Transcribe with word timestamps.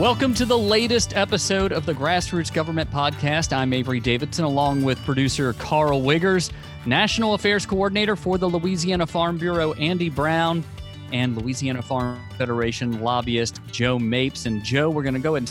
Welcome 0.00 0.32
to 0.36 0.46
the 0.46 0.56
latest 0.56 1.14
episode 1.14 1.72
of 1.72 1.84
the 1.84 1.92
Grassroots 1.92 2.50
Government 2.50 2.90
Podcast. 2.90 3.54
I'm 3.54 3.74
Avery 3.74 4.00
Davidson, 4.00 4.46
along 4.46 4.82
with 4.82 4.98
producer 5.04 5.52
Carl 5.52 6.00
Wiggers, 6.00 6.50
National 6.86 7.34
Affairs 7.34 7.66
Coordinator 7.66 8.16
for 8.16 8.38
the 8.38 8.48
Louisiana 8.48 9.06
Farm 9.06 9.36
Bureau, 9.36 9.74
Andy 9.74 10.08
Brown, 10.08 10.64
and 11.12 11.36
Louisiana 11.36 11.82
Farm 11.82 12.18
Federation 12.38 13.02
lobbyist 13.02 13.60
Joe 13.70 13.98
Mapes. 13.98 14.46
And 14.46 14.64
Joe, 14.64 14.88
we're 14.88 15.02
going 15.02 15.12
to 15.12 15.20
go 15.20 15.34
and 15.34 15.46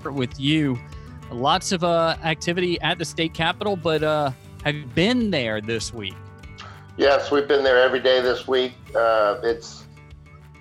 start 0.00 0.16
with 0.16 0.40
you. 0.40 0.76
Lots 1.30 1.70
of 1.70 1.84
uh, 1.84 2.16
activity 2.24 2.80
at 2.80 2.98
the 2.98 3.04
state 3.04 3.34
capitol, 3.34 3.76
but 3.76 4.02
uh, 4.02 4.32
have 4.64 4.74
you 4.74 4.84
been 4.84 5.30
there 5.30 5.60
this 5.60 5.94
week? 5.94 6.16
Yes, 6.96 7.30
we've 7.30 7.46
been 7.46 7.62
there 7.62 7.80
every 7.80 8.00
day 8.00 8.20
this 8.20 8.48
week. 8.48 8.72
Uh, 8.96 9.38
it's 9.44 9.84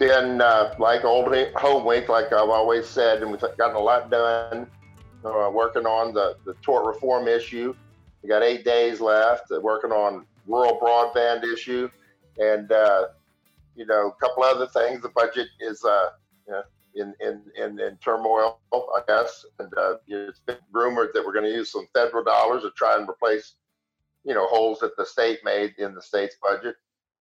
been 0.01 0.41
uh, 0.41 0.73
like 0.79 1.05
old 1.05 1.31
home 1.55 1.85
week, 1.85 2.09
like 2.09 2.33
I've 2.33 2.49
always 2.49 2.87
said, 2.87 3.21
and 3.21 3.29
we've 3.29 3.39
gotten 3.39 3.75
a 3.75 3.79
lot 3.79 4.09
done. 4.09 4.65
Uh, 5.23 5.51
working 5.53 5.85
on 5.85 6.11
the, 6.11 6.35
the 6.43 6.55
tort 6.63 6.83
reform 6.83 7.27
issue. 7.27 7.75
We 8.23 8.29
got 8.29 8.41
eight 8.41 8.65
days 8.65 8.99
left. 8.99 9.51
Uh, 9.51 9.61
working 9.61 9.91
on 9.91 10.25
rural 10.47 10.79
broadband 10.79 11.43
issue, 11.43 11.87
and 12.39 12.71
uh, 12.71 13.09
you 13.75 13.85
know 13.85 14.07
a 14.07 14.25
couple 14.25 14.41
other 14.41 14.65
things. 14.65 15.03
The 15.03 15.09
budget 15.09 15.49
is 15.59 15.85
uh, 15.85 16.09
you 16.47 16.53
know, 16.53 16.63
in, 16.95 17.13
in 17.19 17.43
in 17.63 17.79
in 17.79 17.97
turmoil, 17.97 18.59
I 18.73 19.01
guess, 19.07 19.45
and 19.59 19.71
uh, 19.77 19.97
it's 20.07 20.39
been 20.39 20.57
rumored 20.71 21.09
that 21.13 21.23
we're 21.23 21.33
going 21.33 21.45
to 21.45 21.53
use 21.53 21.71
some 21.71 21.87
federal 21.93 22.23
dollars 22.23 22.63
to 22.63 22.71
try 22.71 22.97
and 22.97 23.07
replace 23.07 23.53
you 24.23 24.33
know 24.33 24.47
holes 24.47 24.79
that 24.79 24.97
the 24.97 25.05
state 25.05 25.41
made 25.45 25.75
in 25.77 25.93
the 25.93 26.01
state's 26.01 26.37
budget. 26.41 26.75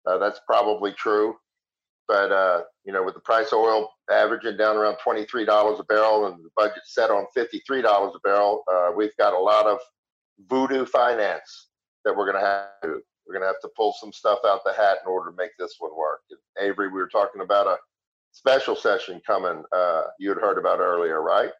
that's 0.05 0.39
probably 0.47 0.93
true. 0.93 1.35
But 2.09 2.31
uh, 2.31 2.63
you 2.83 2.91
know, 2.91 3.03
with 3.03 3.13
the 3.13 3.21
price 3.21 3.53
of 3.53 3.59
oil 3.59 3.87
averaging 4.11 4.57
down 4.57 4.75
around 4.75 4.97
twenty-three 4.97 5.45
dollars 5.45 5.79
a 5.79 5.83
barrel 5.83 6.25
and 6.25 6.43
the 6.43 6.49
budget 6.57 6.81
set 6.85 7.11
on 7.11 7.27
fifty-three 7.35 7.83
dollars 7.83 8.13
a 8.15 8.19
barrel, 8.27 8.63
uh, 8.69 8.89
we've 8.97 9.15
got 9.17 9.33
a 9.33 9.39
lot 9.39 9.67
of 9.67 9.77
voodoo 10.49 10.85
finance 10.85 11.67
that 12.03 12.17
we're 12.17 12.29
going 12.29 12.43
to 12.43 12.47
have 12.47 12.65
to. 12.83 12.99
We're 13.27 13.33
going 13.35 13.43
to 13.43 13.47
have 13.47 13.61
to 13.61 13.69
pull 13.77 13.93
some 14.01 14.11
stuff 14.11 14.39
out 14.43 14.61
the 14.65 14.73
hat 14.73 14.97
in 15.05 15.11
order 15.11 15.29
to 15.29 15.37
make 15.37 15.51
this 15.59 15.75
one 15.77 15.95
work. 15.95 16.21
And 16.31 16.39
Avery, 16.67 16.87
we 16.87 16.95
were 16.95 17.07
talking 17.07 17.41
about 17.41 17.67
a 17.67 17.77
special 18.31 18.75
session 18.75 19.21
coming. 19.25 19.61
Uh, 19.71 20.05
you 20.17 20.29
had 20.29 20.39
heard 20.39 20.57
about 20.57 20.79
earlier, 20.79 21.21
right? 21.21 21.51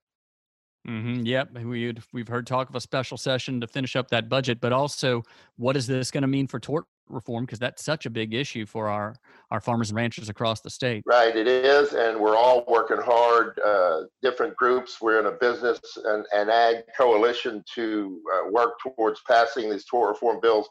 Mm-hmm, 0.88 1.28
yep, 1.28 1.52
we 1.52 1.94
we've 2.12 2.28
heard 2.28 2.48
talk 2.48 2.70
of 2.70 2.76
a 2.76 2.82
special 2.82 3.18
session 3.18 3.62
to 3.62 3.68
finish 3.68 3.96
up 3.96 4.10
that 4.10 4.30
budget, 4.30 4.60
but 4.60 4.74
also 4.74 5.24
what 5.58 5.78
is 5.78 5.86
this 5.86 6.10
going 6.10 6.24
to 6.24 6.28
mean 6.28 6.48
for 6.48 6.60
tort 6.60 6.86
reform? 7.10 7.46
Because 7.46 7.60
that's 7.60 7.84
such 7.84 8.06
a 8.06 8.10
big 8.10 8.34
issue 8.34 8.66
for 8.66 8.88
our 8.88 9.16
our 9.52 9.60
farmers 9.60 9.90
and 9.90 9.98
ranchers 9.98 10.30
across 10.30 10.62
the 10.62 10.70
state. 10.70 11.04
Right, 11.06 11.36
it 11.36 11.48
is, 11.48 11.94
and 11.94 12.20
we're 12.20 12.36
all 12.36 12.64
working 12.68 13.00
hard. 13.04 13.60
Uh, 13.60 14.02
different 14.22 14.56
groups. 14.56 15.02
We're 15.02 15.20
in 15.20 15.26
a 15.26 15.32
business 15.32 15.80
and, 16.06 16.26
and 16.34 16.50
ag 16.50 16.84
coalition 16.96 17.64
to 17.76 18.22
uh, 18.34 18.52
work 18.52 18.74
towards 18.80 19.22
passing 19.28 19.70
these 19.70 19.86
tort 19.86 20.10
reform 20.10 20.40
bills. 20.42 20.68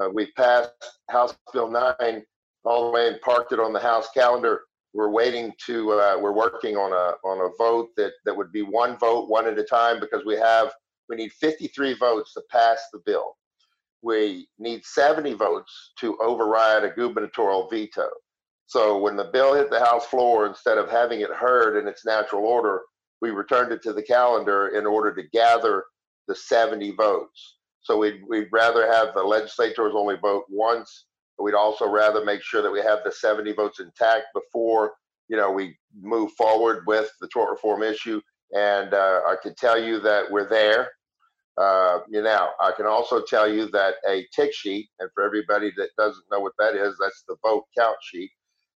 Uh, 0.00 0.08
we've 0.12 0.34
passed 0.36 0.72
House 1.10 1.34
Bill 1.52 1.70
nine 1.70 2.22
all 2.64 2.86
the 2.86 2.90
way 2.90 3.08
and 3.08 3.20
parked 3.20 3.52
it 3.52 3.60
on 3.60 3.72
the 3.72 3.80
House 3.80 4.08
calendar 4.14 4.62
we're 4.94 5.10
waiting 5.10 5.52
to 5.66 5.92
uh, 5.92 6.16
we're 6.20 6.32
working 6.32 6.76
on 6.76 6.92
a 6.92 7.26
on 7.26 7.50
a 7.50 7.56
vote 7.56 7.90
that 7.96 8.12
that 8.24 8.36
would 8.36 8.52
be 8.52 8.62
one 8.62 8.98
vote 8.98 9.28
one 9.28 9.46
at 9.46 9.58
a 9.58 9.64
time 9.64 10.00
because 10.00 10.24
we 10.24 10.34
have 10.34 10.72
we 11.08 11.16
need 11.16 11.32
53 11.32 11.94
votes 11.94 12.34
to 12.34 12.42
pass 12.50 12.78
the 12.92 13.00
bill 13.04 13.36
we 14.02 14.48
need 14.58 14.84
70 14.84 15.34
votes 15.34 15.92
to 16.00 16.16
override 16.22 16.84
a 16.84 16.90
gubernatorial 16.90 17.68
veto 17.70 18.08
so 18.66 18.98
when 18.98 19.16
the 19.16 19.30
bill 19.32 19.54
hit 19.54 19.70
the 19.70 19.84
house 19.84 20.06
floor 20.06 20.46
instead 20.46 20.78
of 20.78 20.90
having 20.90 21.20
it 21.20 21.30
heard 21.30 21.76
in 21.76 21.88
its 21.88 22.04
natural 22.04 22.44
order 22.44 22.80
we 23.20 23.30
returned 23.30 23.72
it 23.72 23.82
to 23.82 23.92
the 23.92 24.02
calendar 24.02 24.68
in 24.68 24.86
order 24.86 25.14
to 25.14 25.28
gather 25.32 25.84
the 26.28 26.34
70 26.34 26.92
votes 26.92 27.56
so 27.80 27.98
we'd, 27.98 28.22
we'd 28.28 28.48
rather 28.52 28.86
have 28.90 29.12
the 29.14 29.22
legislators 29.22 29.92
only 29.94 30.16
vote 30.16 30.44
once 30.48 31.06
We'd 31.42 31.54
also 31.54 31.88
rather 31.88 32.24
make 32.24 32.42
sure 32.42 32.62
that 32.62 32.70
we 32.70 32.80
have 32.80 33.00
the 33.04 33.12
70 33.12 33.52
votes 33.52 33.80
intact 33.80 34.26
before 34.34 34.92
you 35.28 35.36
know 35.36 35.50
we 35.50 35.76
move 36.00 36.32
forward 36.32 36.84
with 36.86 37.10
the 37.20 37.28
tort 37.28 37.50
reform 37.50 37.82
issue. 37.82 38.20
And 38.54 38.94
uh, 38.94 39.20
I 39.26 39.36
can 39.42 39.54
tell 39.54 39.82
you 39.82 39.98
that 40.00 40.30
we're 40.30 40.48
there. 40.48 40.90
Uh, 41.58 42.00
you 42.08 42.22
know, 42.22 42.48
I 42.60 42.72
can 42.76 42.86
also 42.86 43.22
tell 43.22 43.50
you 43.50 43.70
that 43.70 43.94
a 44.08 44.26
tick 44.34 44.52
sheet, 44.54 44.88
and 44.98 45.10
for 45.14 45.22
everybody 45.22 45.72
that 45.76 45.90
doesn't 45.98 46.24
know 46.30 46.40
what 46.40 46.54
that 46.58 46.74
is, 46.74 46.96
that's 47.00 47.24
the 47.28 47.36
vote 47.42 47.64
count 47.76 47.96
sheet. 48.02 48.30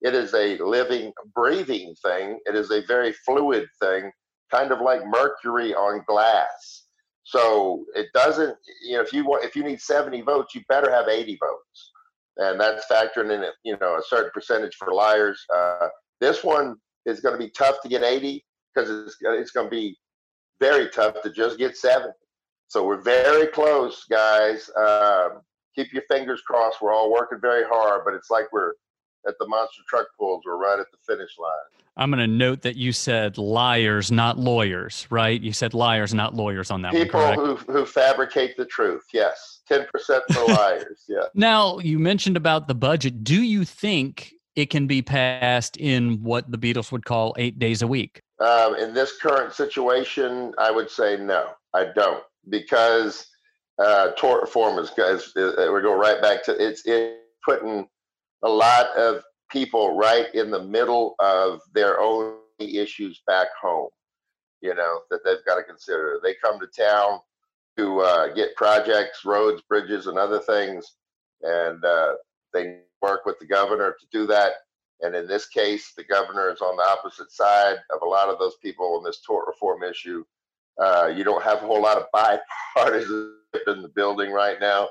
It 0.00 0.14
is 0.14 0.34
a 0.34 0.58
living, 0.58 1.12
breathing 1.34 1.94
thing. 2.04 2.40
It 2.46 2.56
is 2.56 2.70
a 2.70 2.84
very 2.86 3.12
fluid 3.12 3.68
thing, 3.80 4.10
kind 4.50 4.72
of 4.72 4.80
like 4.80 5.06
mercury 5.06 5.74
on 5.74 6.02
glass. 6.08 6.86
So 7.24 7.84
it 7.94 8.08
doesn't, 8.14 8.56
you 8.84 8.94
know, 8.96 9.02
if 9.02 9.12
you 9.12 9.24
want, 9.24 9.44
if 9.44 9.54
you 9.54 9.62
need 9.62 9.80
70 9.80 10.22
votes, 10.22 10.54
you 10.54 10.62
better 10.68 10.90
have 10.90 11.08
80 11.08 11.38
votes 11.40 11.92
and 12.36 12.60
that's 12.60 12.86
factoring 12.86 13.32
in 13.34 13.44
you 13.64 13.76
know 13.80 13.96
a 13.96 14.02
certain 14.06 14.30
percentage 14.32 14.74
for 14.76 14.92
liars. 14.92 15.44
Uh, 15.54 15.88
this 16.20 16.42
one 16.42 16.76
is 17.06 17.20
going 17.20 17.38
to 17.38 17.44
be 17.44 17.50
tough 17.50 17.80
to 17.82 17.88
get 17.88 18.02
80 18.02 18.44
because 18.74 18.90
it's 18.90 19.16
it's 19.20 19.50
going 19.50 19.66
to 19.66 19.70
be 19.70 19.96
very 20.60 20.88
tough 20.88 21.20
to 21.22 21.30
just 21.30 21.58
get 21.58 21.76
70. 21.76 22.12
So 22.72 22.86
we're 22.86 23.02
very 23.02 23.48
close, 23.48 24.06
guys. 24.10 24.70
Um, 24.78 25.42
keep 25.76 25.92
your 25.92 26.04
fingers 26.10 26.40
crossed. 26.40 26.80
We're 26.80 26.94
all 26.94 27.12
working 27.12 27.38
very 27.38 27.64
hard, 27.68 28.00
but 28.02 28.14
it's 28.14 28.30
like 28.30 28.50
we're 28.50 28.72
at 29.28 29.34
the 29.38 29.46
monster 29.46 29.82
truck 29.86 30.06
pulls. 30.18 30.44
We're 30.46 30.56
right 30.56 30.80
at 30.80 30.86
the 30.90 30.96
finish 31.06 31.32
line. 31.38 31.82
I'm 31.98 32.10
going 32.10 32.20
to 32.20 32.26
note 32.26 32.62
that 32.62 32.76
you 32.76 32.92
said 32.92 33.36
liars, 33.36 34.10
not 34.10 34.38
lawyers, 34.38 35.06
right? 35.10 35.38
You 35.38 35.52
said 35.52 35.74
liars, 35.74 36.14
not 36.14 36.34
lawyers 36.34 36.70
on 36.70 36.80
that 36.80 36.92
People 36.94 37.20
one, 37.20 37.34
who, 37.34 37.56
who 37.56 37.84
fabricate 37.84 38.56
the 38.56 38.64
truth. 38.64 39.04
Yes. 39.12 39.60
10% 39.70 39.86
for 40.32 40.44
liars. 40.54 41.04
Yeah. 41.10 41.24
Now, 41.34 41.78
you 41.78 41.98
mentioned 41.98 42.38
about 42.38 42.68
the 42.68 42.74
budget. 42.74 43.22
Do 43.22 43.42
you 43.42 43.66
think 43.66 44.32
it 44.56 44.70
can 44.70 44.86
be 44.86 45.02
passed 45.02 45.76
in 45.76 46.22
what 46.22 46.50
the 46.50 46.56
Beatles 46.56 46.90
would 46.90 47.04
call 47.04 47.34
eight 47.36 47.58
days 47.58 47.82
a 47.82 47.86
week? 47.86 48.22
Um, 48.38 48.76
in 48.76 48.94
this 48.94 49.18
current 49.18 49.52
situation, 49.52 50.54
I 50.56 50.70
would 50.70 50.88
say 50.88 51.18
no, 51.18 51.50
I 51.74 51.84
don't, 51.94 52.24
because 52.48 53.26
uh, 53.78 54.12
tort 54.12 54.42
reform 54.42 54.78
is, 54.78 54.90
is, 54.96 55.32
is, 55.36 55.56
we 55.56 55.82
go 55.82 55.96
right 55.96 56.20
back 56.20 56.44
to 56.44 56.52
it's 56.52 56.82
it 56.86 57.18
putting 57.44 57.86
a 58.44 58.48
lot 58.48 58.96
of 58.96 59.22
people 59.50 59.96
right 59.96 60.34
in 60.34 60.50
the 60.50 60.62
middle 60.62 61.14
of 61.18 61.60
their 61.74 62.00
own 62.00 62.36
issues 62.58 63.22
back 63.26 63.48
home, 63.60 63.88
you 64.60 64.74
know, 64.74 65.00
that 65.10 65.20
they've 65.24 65.44
got 65.46 65.56
to 65.56 65.62
consider. 65.62 66.20
They 66.22 66.34
come 66.34 66.58
to 66.60 66.66
town 66.66 67.20
to 67.76 68.00
uh, 68.00 68.34
get 68.34 68.56
projects, 68.56 69.24
roads, 69.24 69.62
bridges, 69.68 70.06
and 70.06 70.18
other 70.18 70.40
things, 70.40 70.96
and 71.42 71.84
uh, 71.84 72.14
they 72.52 72.80
work 73.00 73.24
with 73.26 73.38
the 73.38 73.46
governor 73.46 73.96
to 73.98 74.06
do 74.12 74.26
that. 74.26 74.52
And 75.00 75.16
in 75.16 75.26
this 75.26 75.48
case, 75.48 75.92
the 75.96 76.04
governor 76.04 76.50
is 76.50 76.60
on 76.60 76.76
the 76.76 76.84
opposite 76.84 77.32
side 77.32 77.76
of 77.92 78.02
a 78.02 78.08
lot 78.08 78.28
of 78.28 78.38
those 78.38 78.56
people 78.62 78.96
on 78.96 79.04
this 79.04 79.20
tort 79.26 79.46
reform 79.48 79.82
issue. 79.82 80.24
Uh, 80.80 81.12
you 81.14 81.24
don't 81.24 81.42
have 81.42 81.58
a 81.58 81.66
whole 81.66 81.82
lot 81.82 81.98
of 81.98 82.06
bipartisanship 82.14 83.32
in 83.66 83.82
the 83.82 83.90
building 83.94 84.32
right 84.32 84.58
now, 84.60 84.88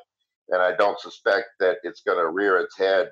and 0.49 0.61
I 0.61 0.75
don't 0.75 0.99
suspect 0.99 1.45
that 1.59 1.77
it's 1.83 2.01
going 2.01 2.17
to 2.17 2.29
rear 2.29 2.57
its 2.59 2.77
head 2.77 3.09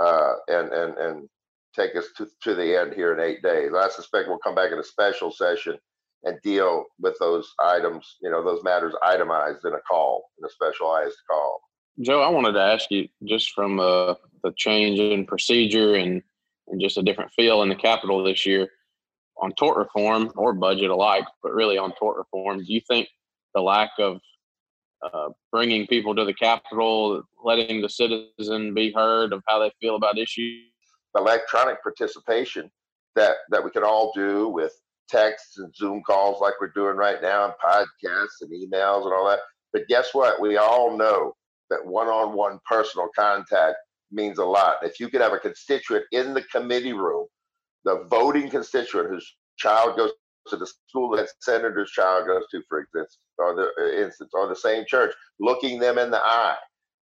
uh, 0.00 0.34
and 0.48 0.72
and 0.72 0.98
and 0.98 1.28
take 1.74 1.96
us 1.96 2.06
to, 2.16 2.28
to 2.42 2.54
the 2.54 2.80
end 2.80 2.94
here 2.94 3.12
in 3.12 3.20
eight 3.20 3.42
days. 3.42 3.72
I 3.76 3.88
suspect 3.88 4.28
we'll 4.28 4.38
come 4.38 4.54
back 4.54 4.72
in 4.72 4.78
a 4.78 4.84
special 4.84 5.32
session 5.32 5.76
and 6.22 6.40
deal 6.42 6.84
with 7.00 7.16
those 7.20 7.52
items, 7.60 8.16
you 8.22 8.30
know, 8.30 8.42
those 8.42 8.62
matters 8.62 8.94
itemized 9.02 9.64
in 9.64 9.74
a 9.74 9.80
call, 9.80 10.24
in 10.38 10.44
a 10.44 10.48
specialized 10.48 11.16
call. 11.28 11.60
Joe, 12.00 12.22
I 12.22 12.28
wanted 12.28 12.52
to 12.52 12.60
ask 12.60 12.90
you 12.90 13.08
just 13.24 13.52
from 13.52 13.78
uh, 13.78 14.14
the 14.42 14.52
change 14.56 14.98
in 14.98 15.26
procedure 15.26 15.96
and, 15.96 16.22
and 16.68 16.80
just 16.80 16.96
a 16.96 17.02
different 17.02 17.32
feel 17.32 17.62
in 17.62 17.68
the 17.68 17.74
Capitol 17.74 18.24
this 18.24 18.46
year 18.46 18.68
on 19.38 19.52
tort 19.52 19.76
reform 19.76 20.32
or 20.36 20.52
budget 20.52 20.90
alike, 20.90 21.24
but 21.42 21.52
really 21.52 21.76
on 21.78 21.92
tort 21.98 22.16
reform. 22.16 22.58
Do 22.58 22.72
you 22.72 22.80
think 22.88 23.08
the 23.54 23.60
lack 23.60 23.90
of 23.98 24.20
uh, 25.04 25.28
bringing 25.52 25.86
people 25.86 26.14
to 26.14 26.24
the 26.24 26.32
Capitol, 26.32 27.22
letting 27.42 27.82
the 27.82 27.88
citizen 27.88 28.72
be 28.72 28.92
heard 28.92 29.32
of 29.32 29.42
how 29.46 29.58
they 29.58 29.70
feel 29.80 29.96
about 29.96 30.18
issues. 30.18 30.62
Electronic 31.16 31.82
participation 31.82 32.70
that 33.14 33.36
that 33.50 33.62
we 33.62 33.70
can 33.70 33.84
all 33.84 34.12
do 34.14 34.48
with 34.48 34.72
texts 35.08 35.58
and 35.58 35.74
Zoom 35.74 36.02
calls 36.02 36.40
like 36.40 36.54
we're 36.60 36.68
doing 36.68 36.96
right 36.96 37.20
now, 37.20 37.44
and 37.44 37.52
podcasts 37.62 38.40
and 38.40 38.50
emails 38.50 39.04
and 39.04 39.12
all 39.12 39.28
that. 39.28 39.40
But 39.72 39.86
guess 39.88 40.14
what? 40.14 40.40
We 40.40 40.56
all 40.56 40.96
know 40.96 41.34
that 41.70 41.84
one-on-one 41.84 42.60
personal 42.68 43.08
contact 43.14 43.76
means 44.10 44.38
a 44.38 44.44
lot. 44.44 44.76
If 44.82 44.98
you 44.98 45.08
could 45.08 45.20
have 45.20 45.32
a 45.32 45.38
constituent 45.38 46.04
in 46.12 46.34
the 46.34 46.42
committee 46.44 46.92
room, 46.92 47.26
the 47.84 48.06
voting 48.10 48.50
constituent 48.50 49.10
whose 49.10 49.36
child 49.56 49.96
goes 49.96 50.10
to 50.48 50.56
the 50.56 50.66
school 50.66 51.16
that 51.16 51.28
senator's 51.40 51.90
child 51.90 52.26
goes 52.26 52.42
to, 52.50 52.62
for 52.68 52.80
instance, 52.80 53.18
or 53.38 53.54
the 53.54 53.70
uh, 53.80 54.04
instance, 54.04 54.30
or 54.34 54.48
the 54.48 54.56
same 54.56 54.84
church, 54.86 55.14
looking 55.40 55.78
them 55.78 55.98
in 55.98 56.10
the 56.10 56.22
eye 56.22 56.56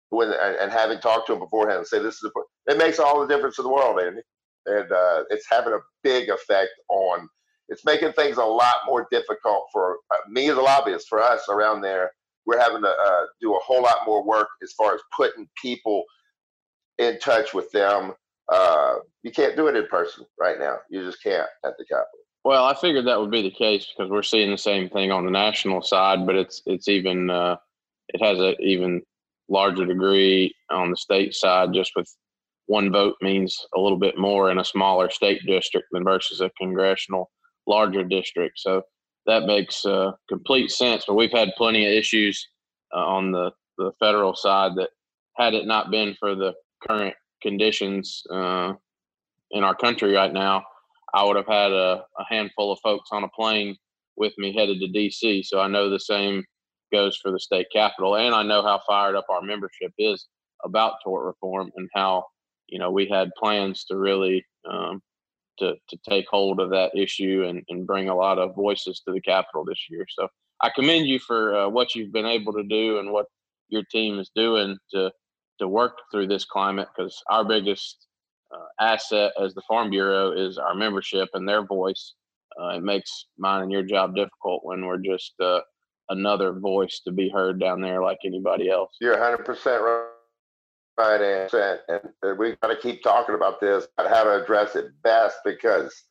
when 0.10 0.30
and, 0.30 0.56
and 0.58 0.72
having 0.72 1.00
talked 1.00 1.28
to 1.28 1.34
them 1.34 1.40
beforehand 1.40 1.80
and 1.80 1.88
say 1.88 2.00
this 2.00 2.16
is 2.16 2.32
a, 2.36 2.72
it 2.72 2.78
makes 2.78 3.00
all 3.00 3.20
the 3.20 3.28
difference 3.34 3.58
in 3.58 3.64
the 3.64 3.72
world, 3.72 4.00
Andy. 4.00 4.22
And 4.66 4.92
uh, 4.92 5.24
it's 5.30 5.46
having 5.50 5.74
a 5.74 5.80
big 6.04 6.30
effect 6.30 6.72
on 6.90 7.30
it's 7.70 7.86
making 7.86 8.14
things 8.14 8.38
a 8.38 8.44
lot 8.44 8.78
more 8.86 9.08
difficult 9.12 9.68
for 9.72 9.98
uh, 10.12 10.18
me 10.28 10.50
as 10.50 10.58
a 10.58 10.62
lobbyist, 10.62 11.08
for 11.08 11.22
us 11.22 11.48
around 11.50 11.82
there. 11.82 12.12
We're 12.46 12.60
having 12.60 12.82
to 12.82 12.90
uh, 12.90 13.26
do 13.40 13.56
a 13.56 13.60
whole 13.60 13.84
lot 13.84 14.00
more 14.08 14.26
work 14.26 14.48
as 14.64 14.74
far 14.74 14.96
as 14.96 15.02
putting 15.16 15.48
people 15.62 16.04
in 16.98 17.20
touch 17.20 17.54
with 17.54 17.72
them. 17.72 18.14
Uh, 18.52 18.96
you 19.24 19.32
can't 19.32 19.56
do 19.56 19.68
it 19.68 19.76
in 19.76 19.88
person 19.88 20.26
right 20.40 20.60
now. 20.60 20.78
You 20.90 21.04
just 21.04 21.22
can't 21.22 21.48
at 21.64 21.78
the 21.78 21.86
Capitol. 21.86 22.20
Well, 22.44 22.66
I 22.66 22.74
figured 22.74 23.06
that 23.06 23.20
would 23.20 23.32
be 23.32 23.42
the 23.42 23.52
case 23.52 23.86
because 23.86 24.10
we're 24.10 24.24
seeing 24.24 24.50
the 24.50 24.58
same 24.58 24.90
thing 24.90 25.12
on 25.12 25.26
the 25.26 25.32
national 25.32 25.82
side, 25.82 26.26
but 26.26 26.36
it's 26.36 26.62
it's 26.66 26.88
even 26.88 27.30
uh, 27.30 27.58
it 28.10 28.24
has 28.24 28.40
an 28.40 28.56
even 28.60 29.02
larger 29.50 29.86
degree 29.86 30.54
on 30.70 30.90
the 30.90 30.98
state 30.98 31.34
side, 31.34 31.74
just 31.74 31.92
with 31.96 32.10
one 32.68 32.92
vote 32.92 33.16
means 33.22 33.60
a 33.76 33.80
little 33.80 33.98
bit 33.98 34.18
more 34.18 34.52
in 34.52 34.60
a 34.60 34.66
smaller 34.66 35.10
state 35.10 35.42
district 35.46 35.88
than 35.92 36.04
versus 36.04 36.40
a 36.40 36.52
congressional 36.60 37.30
larger 37.68 38.04
district. 38.04 38.60
So 38.60 38.84
that 39.26 39.46
makes 39.46 39.86
uh, 39.86 40.12
complete 40.30 40.72
sense. 40.72 41.04
But 41.08 41.16
we've 41.16 41.32
had 41.32 41.50
plenty 41.58 41.86
of 41.86 41.92
issues 41.92 42.48
uh, 42.96 43.06
on 43.06 43.32
the, 43.32 43.52
the 43.78 43.92
federal 44.00 44.36
side 44.36 44.74
that 44.76 44.90
had 45.36 45.56
it 45.56 45.66
not 45.66 45.92
been 45.92 46.16
for 46.20 46.36
the 46.36 46.54
current 46.88 47.16
conditions 47.42 48.24
uh, 48.32 48.74
in 49.52 49.64
our 49.64 49.76
country 49.76 50.14
right 50.14 50.34
now, 50.34 50.64
I 51.14 51.24
would 51.24 51.36
have 51.36 51.48
had 51.48 51.72
a, 51.72 52.04
a 52.20 52.24
handful 52.30 52.72
of 52.72 52.80
folks 52.84 53.10
on 53.12 53.24
a 53.24 53.30
plane 53.30 53.76
with 54.18 54.34
me 54.38 54.54
headed 54.54 54.80
to 54.80 54.88
DC. 54.88 55.46
So 55.46 55.60
I 55.60 55.68
know 55.68 55.90
the 55.90 56.00
same 56.00 56.44
goes 56.92 57.18
for 57.18 57.32
the 57.32 57.40
state 57.40 57.68
capitol, 57.72 58.16
and 58.16 58.36
I 58.36 58.44
know 58.44 58.62
how 58.62 58.82
fired 58.88 59.16
up 59.16 59.26
our 59.30 59.42
membership 59.42 59.92
is 59.98 60.28
about 60.64 60.96
tort 61.04 61.26
reform 61.26 61.72
and 61.76 61.90
how 61.96 62.26
you 62.68 62.80
know 62.80 62.92
we 62.92 63.08
had 63.08 63.30
plans 63.38 63.86
to 63.86 63.98
really 63.98 64.46
um, 64.70 65.02
to 65.60 65.76
to 65.90 65.98
take 66.08 66.26
hold 66.30 66.60
of 66.60 66.70
that 66.72 66.92
issue 66.96 67.46
and, 67.48 67.64
and 67.70 67.88
bring 67.88 68.10
a 68.10 68.16
lot 68.16 68.40
of 68.40 68.56
voices 68.56 69.02
to 69.08 69.14
the 69.14 69.22
capitol 69.22 69.64
this 69.66 69.86
year. 69.90 70.06
So 70.10 70.28
I 70.62 70.70
commend 70.76 71.08
you 71.08 71.20
for 71.20 71.56
uh, 71.56 71.70
what 71.70 71.96
you've 71.96 72.12
been 72.12 72.26
able 72.26 72.54
to 72.54 72.64
do 72.64 73.00
and 73.00 73.12
what 73.12 73.28
your 73.70 73.84
team 73.92 74.20
is 74.20 74.30
doing 74.36 74.78
to 74.92 75.12
to 75.60 75.68
work 75.68 75.98
through 76.12 76.28
this 76.28 76.46
climate 76.46 76.88
because 76.96 77.22
our 77.30 77.46
biggest 77.46 78.08
uh, 78.54 78.84
asset 78.84 79.32
as 79.42 79.54
the 79.54 79.62
Farm 79.68 79.90
Bureau 79.90 80.32
is 80.32 80.58
our 80.58 80.76
membership 80.76 81.30
and 81.34 81.48
their 81.48 81.66
voice. 81.66 82.16
Uh, 82.60 82.78
it 82.78 82.84
makes 82.84 83.28
mine 83.38 83.64
and 83.64 83.72
your 83.72 83.84
job 83.84 84.16
difficult 84.16 84.62
when 84.64 84.86
we're 84.86 84.98
just 84.98 85.34
uh, 85.40 85.60
another 86.10 86.54
voice 86.54 87.02
to 87.06 87.12
be 87.12 87.30
heard 87.30 87.60
down 87.60 87.82
there 87.82 88.02
like 88.02 88.18
anybody 88.26 88.70
else. 88.70 88.96
You're 89.00 89.18
100% 89.18 90.06
right. 90.98 91.22
And, 91.22 91.80
and 92.24 92.38
we 92.38 92.56
got 92.62 92.70
to 92.70 92.76
keep 92.76 93.04
talking 93.04 93.36
about 93.36 93.62
this, 93.62 93.88
about 93.98 94.12
how 94.12 94.24
to 94.24 94.44
address 94.44 94.76
it 94.76 94.92
best 95.04 95.38
because 95.46 96.04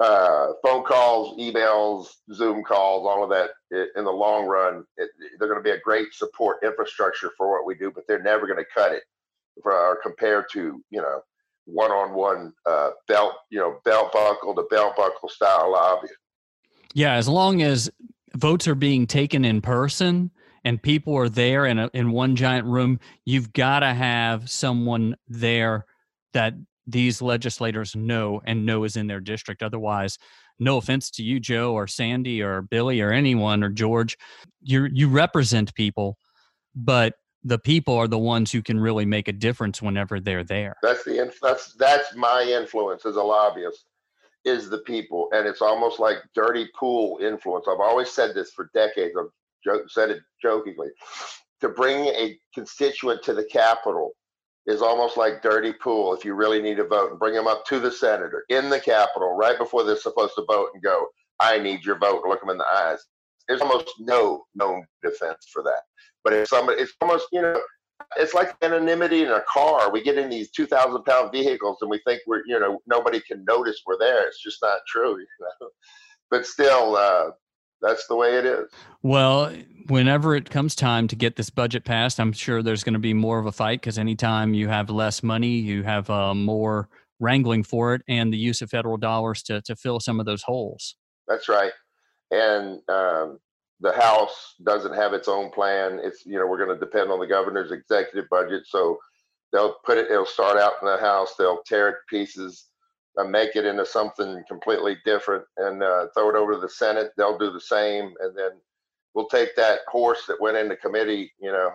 uh, 0.00 0.52
phone 0.64 0.82
calls, 0.84 1.38
emails, 1.38 2.06
Zoom 2.32 2.64
calls, 2.64 3.06
all 3.06 3.22
of 3.22 3.30
that 3.30 3.50
in 3.70 4.04
the 4.04 4.10
long 4.10 4.46
run, 4.46 4.84
it, 4.96 5.10
they're 5.38 5.48
going 5.48 5.60
to 5.60 5.64
be 5.64 5.76
a 5.76 5.80
great 5.80 6.12
support 6.14 6.56
infrastructure 6.64 7.30
for 7.36 7.50
what 7.50 7.66
we 7.66 7.74
do, 7.74 7.92
but 7.94 8.04
they're 8.08 8.22
never 8.22 8.46
going 8.46 8.58
to 8.58 8.64
cut 8.74 8.92
it 8.92 9.02
for, 9.62 9.98
compared 10.02 10.46
to, 10.52 10.82
you 10.90 11.00
know, 11.00 11.20
one-on-one 11.66 12.52
uh, 12.66 12.90
belt, 13.06 13.34
you 13.50 13.58
know, 13.58 13.78
belt 13.84 14.12
buckle 14.12 14.54
to 14.54 14.64
belt 14.70 14.96
buckle 14.96 15.28
style 15.28 15.70
lobby. 15.72 16.08
Yeah, 16.94 17.14
as 17.14 17.28
long 17.28 17.62
as 17.62 17.90
votes 18.34 18.66
are 18.66 18.74
being 18.74 19.06
taken 19.06 19.44
in 19.44 19.60
person 19.60 20.30
and 20.64 20.82
people 20.82 21.16
are 21.16 21.28
there 21.28 21.66
in 21.66 21.78
a, 21.78 21.90
in 21.92 22.10
one 22.10 22.36
giant 22.36 22.66
room, 22.66 22.98
you've 23.24 23.52
got 23.52 23.80
to 23.80 23.92
have 23.92 24.50
someone 24.50 25.14
there 25.28 25.84
that 26.32 26.54
these 26.86 27.22
legislators 27.22 27.94
know 27.94 28.40
and 28.44 28.66
know 28.66 28.84
is 28.84 28.96
in 28.96 29.06
their 29.06 29.20
district. 29.20 29.62
Otherwise, 29.62 30.18
no 30.58 30.76
offense 30.76 31.10
to 31.12 31.22
you, 31.22 31.40
Joe 31.40 31.74
or 31.74 31.86
Sandy 31.86 32.42
or 32.42 32.62
Billy 32.62 33.00
or 33.00 33.12
anyone 33.12 33.62
or 33.62 33.70
George, 33.70 34.16
you 34.62 34.88
you 34.92 35.08
represent 35.08 35.74
people, 35.74 36.18
but 36.74 37.14
the 37.42 37.58
people 37.58 37.94
are 37.94 38.08
the 38.08 38.18
ones 38.18 38.52
who 38.52 38.62
can 38.62 38.78
really 38.78 39.06
make 39.06 39.28
a 39.28 39.32
difference 39.32 39.80
whenever 39.80 40.20
they're 40.20 40.44
there. 40.44 40.76
That's 40.82 41.04
the 41.04 41.32
that's 41.40 41.74
that's 41.74 42.14
my 42.14 42.42
influence 42.42 43.06
as 43.06 43.16
a 43.16 43.22
lobbyist 43.22 43.86
is 44.44 44.70
the 44.70 44.78
people, 44.78 45.28
and 45.32 45.46
it's 45.46 45.62
almost 45.62 46.00
like 46.00 46.18
dirty 46.34 46.68
pool 46.78 47.18
influence. 47.22 47.66
I've 47.68 47.80
always 47.80 48.10
said 48.10 48.34
this 48.34 48.50
for 48.52 48.70
decades. 48.74 49.14
I've 49.18 49.80
said 49.88 50.10
it 50.10 50.20
jokingly. 50.40 50.88
To 51.60 51.68
bring 51.68 52.06
a 52.06 52.38
constituent 52.54 53.22
to 53.24 53.34
the 53.34 53.44
Capitol 53.44 54.12
is 54.70 54.82
almost 54.82 55.16
like 55.16 55.42
dirty 55.42 55.72
pool 55.72 56.14
if 56.14 56.24
you 56.24 56.34
really 56.34 56.62
need 56.62 56.78
a 56.78 56.84
vote 56.84 57.10
and 57.10 57.18
bring 57.18 57.34
them 57.34 57.46
up 57.46 57.64
to 57.66 57.80
the 57.80 57.90
senator 57.90 58.44
in 58.48 58.70
the 58.70 58.80
Capitol 58.80 59.36
right 59.36 59.58
before 59.58 59.84
they're 59.84 59.96
supposed 59.96 60.34
to 60.36 60.44
vote 60.48 60.70
and 60.74 60.82
go, 60.82 61.06
I 61.40 61.58
need 61.58 61.84
your 61.84 61.98
vote, 61.98 62.22
look 62.26 62.40
them 62.40 62.50
in 62.50 62.58
the 62.58 62.66
eyes. 62.66 63.04
There's 63.48 63.60
almost 63.60 63.88
no 63.98 64.44
known 64.54 64.86
defense 65.02 65.48
for 65.52 65.62
that. 65.64 65.82
But 66.22 66.34
if 66.34 66.48
somebody, 66.48 66.80
it's 66.80 66.92
almost, 67.00 67.26
you 67.32 67.42
know, 67.42 67.60
it's 68.16 68.34
like 68.34 68.54
anonymity 68.62 69.22
in 69.22 69.30
a 69.30 69.42
car. 69.52 69.90
We 69.90 70.02
get 70.02 70.18
in 70.18 70.30
these 70.30 70.50
2,000 70.50 71.02
pound 71.04 71.32
vehicles 71.32 71.78
and 71.80 71.90
we 71.90 72.00
think 72.06 72.20
we're, 72.26 72.42
you 72.46 72.58
know, 72.60 72.80
nobody 72.86 73.20
can 73.20 73.44
notice 73.44 73.82
we're 73.86 73.98
there. 73.98 74.26
It's 74.26 74.42
just 74.42 74.58
not 74.62 74.78
true. 74.86 75.18
You 75.18 75.26
know? 75.40 75.68
But 76.30 76.46
still, 76.46 76.96
uh, 76.96 77.30
that's 77.80 78.06
the 78.06 78.16
way 78.16 78.36
it 78.36 78.44
is. 78.44 78.68
Well, 79.02 79.52
whenever 79.86 80.34
it 80.34 80.50
comes 80.50 80.74
time 80.74 81.08
to 81.08 81.16
get 81.16 81.36
this 81.36 81.50
budget 81.50 81.84
passed, 81.84 82.20
I'm 82.20 82.32
sure 82.32 82.62
there's 82.62 82.84
going 82.84 82.94
to 82.94 83.00
be 83.00 83.14
more 83.14 83.38
of 83.38 83.46
a 83.46 83.52
fight 83.52 83.80
because 83.80 83.98
anytime 83.98 84.54
you 84.54 84.68
have 84.68 84.90
less 84.90 85.22
money, 85.22 85.58
you 85.58 85.82
have 85.82 86.08
uh, 86.10 86.34
more 86.34 86.88
wrangling 87.18 87.62
for 87.62 87.94
it 87.94 88.02
and 88.08 88.32
the 88.32 88.38
use 88.38 88.62
of 88.62 88.70
federal 88.70 88.96
dollars 88.96 89.42
to, 89.44 89.60
to 89.62 89.76
fill 89.76 90.00
some 90.00 90.20
of 90.20 90.26
those 90.26 90.42
holes. 90.42 90.96
That's 91.28 91.48
right. 91.48 91.72
And 92.30 92.80
um, 92.88 93.38
the 93.80 93.92
House 93.92 94.54
doesn't 94.64 94.94
have 94.94 95.12
its 95.12 95.28
own 95.28 95.50
plan. 95.50 96.00
It's, 96.02 96.24
you 96.24 96.38
know, 96.38 96.46
we're 96.46 96.64
going 96.64 96.78
to 96.78 96.84
depend 96.84 97.10
on 97.10 97.18
the 97.18 97.26
governor's 97.26 97.72
executive 97.72 98.28
budget. 98.30 98.64
So 98.66 98.98
they'll 99.52 99.76
put 99.84 99.98
it, 99.98 100.10
it'll 100.10 100.26
start 100.26 100.58
out 100.58 100.74
in 100.80 100.88
the 100.88 100.98
House, 100.98 101.34
they'll 101.38 101.62
tear 101.66 101.88
it 101.88 101.92
to 101.92 101.98
pieces 102.08 102.66
make 103.28 103.56
it 103.56 103.66
into 103.66 103.84
something 103.84 104.42
completely 104.48 104.96
different 105.04 105.44
and 105.58 105.82
uh, 105.82 106.06
throw 106.14 106.30
it 106.30 106.36
over 106.36 106.54
to 106.54 106.60
the 106.60 106.68
Senate. 106.68 107.10
They'll 107.16 107.38
do 107.38 107.52
the 107.52 107.60
same, 107.60 108.14
and 108.20 108.36
then 108.36 108.52
we'll 109.14 109.28
take 109.28 109.54
that 109.56 109.80
horse 109.88 110.24
that 110.26 110.40
went 110.40 110.56
into 110.56 110.76
committee, 110.76 111.32
you 111.40 111.52
know, 111.52 111.70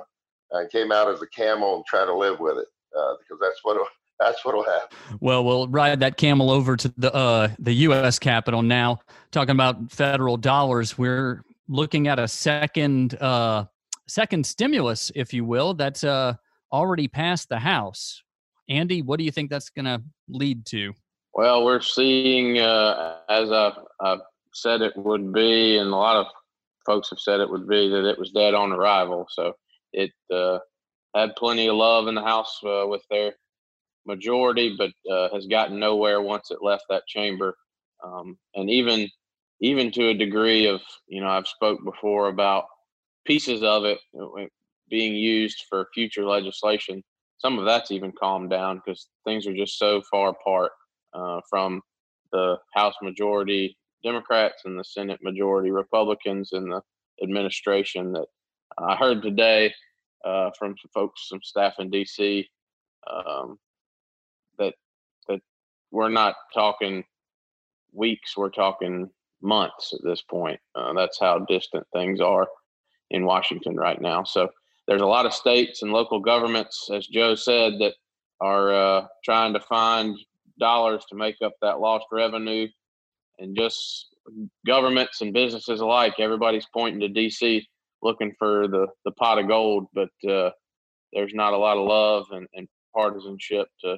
and 0.51 0.71
came 0.71 0.91
out 0.91 1.09
as 1.09 1.21
a 1.21 1.27
camel 1.27 1.77
and 1.77 1.85
try 1.85 2.05
to 2.05 2.13
live 2.13 2.39
with 2.39 2.57
it 2.57 2.67
uh, 2.97 3.13
because 3.19 3.39
that's 3.41 3.59
what 3.63 3.77
that's 4.19 4.45
what'll 4.45 4.63
happen. 4.63 4.97
Well, 5.19 5.43
we'll 5.43 5.67
ride 5.67 5.99
that 5.99 6.17
camel 6.17 6.49
over 6.49 6.77
to 6.77 6.93
the 6.97 7.13
uh, 7.13 7.49
the 7.59 7.73
U.S. 7.73 8.19
Capitol 8.19 8.61
now. 8.61 8.99
Talking 9.31 9.51
about 9.51 9.91
federal 9.91 10.37
dollars, 10.37 10.97
we're 10.97 11.43
looking 11.67 12.07
at 12.07 12.19
a 12.19 12.27
second 12.27 13.15
uh, 13.21 13.65
second 14.07 14.45
stimulus, 14.45 15.11
if 15.15 15.33
you 15.33 15.45
will, 15.45 15.73
that's 15.73 16.03
uh, 16.03 16.35
already 16.71 17.07
passed 17.07 17.49
the 17.49 17.59
House. 17.59 18.21
Andy, 18.69 19.01
what 19.01 19.19
do 19.19 19.25
you 19.25 19.31
think 19.31 19.49
that's 19.49 19.69
going 19.69 19.85
to 19.85 20.01
lead 20.27 20.65
to? 20.67 20.93
Well, 21.35 21.65
we're 21.65 21.81
seeing, 21.81 22.59
uh, 22.59 23.17
as 23.27 23.51
I, 23.51 23.73
I 23.99 24.17
said 24.53 24.81
it 24.81 24.93
would 24.95 25.33
be, 25.33 25.77
and 25.77 25.89
a 25.89 25.95
lot 25.95 26.15
of 26.15 26.27
folks 26.85 27.09
have 27.09 27.19
said 27.19 27.41
it 27.41 27.49
would 27.49 27.67
be, 27.67 27.89
that 27.89 28.09
it 28.09 28.17
was 28.17 28.31
dead 28.31 28.53
on 28.53 28.71
arrival. 28.71 29.27
So 29.29 29.51
it 29.91 30.11
uh, 30.33 30.59
had 31.13 31.35
plenty 31.35 31.67
of 31.67 31.75
love 31.75 32.07
in 32.07 32.15
the 32.15 32.21
House 32.21 32.57
uh, 32.63 32.85
with 32.87 33.03
their 33.09 33.33
majority, 34.05 34.77
but 34.77 34.91
uh, 35.11 35.27
has 35.33 35.45
gotten 35.45 35.77
nowhere 35.77 36.21
once 36.21 36.51
it 36.51 36.59
left 36.61 36.85
that 36.89 37.05
chamber. 37.05 37.57
Um, 38.01 38.37
and 38.53 38.69
even 38.69 39.09
even 39.59 39.91
to 39.91 40.09
a 40.09 40.13
degree 40.13 40.67
of, 40.67 40.81
you 41.07 41.19
know, 41.19 41.29
I've 41.29 41.47
spoke 41.47 41.83
before 41.83 42.27
about 42.29 42.65
pieces 43.25 43.61
of 43.61 43.83
it 43.83 43.99
being 44.89 45.15
used 45.15 45.63
for 45.69 45.87
future 45.93 46.25
legislation. 46.25 47.03
Some 47.39 47.59
of 47.59 47.65
that's 47.65 47.91
even 47.91 48.13
calmed 48.17 48.51
down 48.51 48.81
because 48.85 49.09
things 49.25 49.47
are 49.47 49.55
just 49.55 49.77
so 49.79 50.01
far 50.11 50.29
apart 50.29 50.71
uh, 51.15 51.41
from 51.49 51.81
the 52.31 52.57
House 52.73 52.95
majority 53.01 53.77
Democrats 54.03 54.63
and 54.65 54.77
the 54.77 54.83
Senate 54.83 55.19
majority 55.23 55.71
Republicans 55.71 56.51
and 56.51 56.71
the 56.71 56.81
administration 57.23 58.11
that 58.13 58.27
I 58.77 58.95
heard 58.95 59.21
today 59.21 59.73
uh, 60.23 60.51
from 60.57 60.75
folks, 60.93 61.29
some 61.29 61.39
staff 61.41 61.75
in 61.79 61.89
D.C. 61.89 62.47
Um, 63.09 63.57
that 64.57 64.73
that 65.27 65.39
we're 65.91 66.09
not 66.09 66.35
talking 66.53 67.03
weeks, 67.93 68.35
we're 68.35 68.49
talking 68.49 69.09
months 69.41 69.93
at 69.93 70.03
this 70.03 70.21
point. 70.21 70.59
Uh, 70.75 70.93
that's 70.93 71.19
how 71.19 71.39
distant 71.39 71.85
things 71.93 72.19
are 72.19 72.47
in 73.11 73.25
Washington 73.25 73.75
right 73.75 74.01
now. 74.01 74.23
So 74.23 74.49
there's 74.87 75.01
a 75.01 75.07
lot 75.07 75.25
of 75.25 75.33
states 75.33 75.81
and 75.81 75.91
local 75.91 76.19
governments, 76.19 76.89
as 76.93 77.07
Joe 77.07 77.35
said, 77.35 77.73
that 77.79 77.93
are 78.41 78.73
uh, 78.73 79.07
trying 79.23 79.53
to 79.53 79.59
find 79.59 80.17
dollars 80.59 81.03
to 81.09 81.15
make 81.15 81.35
up 81.43 81.53
that 81.61 81.79
lost 81.79 82.05
revenue. 82.11 82.67
And 83.39 83.55
just 83.55 84.15
governments 84.65 85.21
and 85.21 85.33
businesses 85.33 85.81
alike, 85.81 86.15
everybody's 86.19 86.67
pointing 86.73 87.01
to 87.01 87.19
DC 87.19 87.61
looking 88.01 88.33
for 88.37 88.67
the, 88.67 88.87
the 89.03 89.11
pot 89.11 89.39
of 89.39 89.47
gold, 89.47 89.87
but 89.93 90.09
uh, 90.29 90.51
there's 91.11 91.33
not 91.33 91.53
a 91.53 91.57
lot 91.57 91.77
of 91.77 91.87
love 91.87 92.25
and, 92.31 92.47
and 92.53 92.67
partisanship 92.93 93.67
to, 93.81 93.97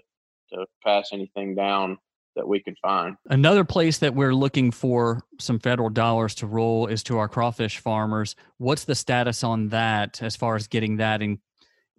to 0.54 0.66
pass 0.84 1.10
anything 1.14 1.56
down 1.56 1.98
that 2.36 2.48
we 2.48 2.62
can 2.62 2.76
find. 2.82 3.16
Another 3.26 3.64
place 3.64 3.98
that 3.98 4.16
we're 4.16 4.34
looking 4.34 4.72
for 4.72 5.24
some 5.40 5.60
federal 5.60 5.90
dollars 5.90 6.36
to 6.36 6.48
roll 6.48 6.88
is 6.88 7.04
to 7.04 7.18
our 7.18 7.28
crawfish 7.28 7.80
farmers. 7.80 8.36
What's 8.58 8.86
the 8.86 8.96
status 8.96 9.44
on 9.44 9.70
that 9.70 10.22
as 10.22 10.36
far 10.36 10.56
as 10.56 10.68
getting 10.68 10.98
that 10.98 11.22
in, 11.22 11.40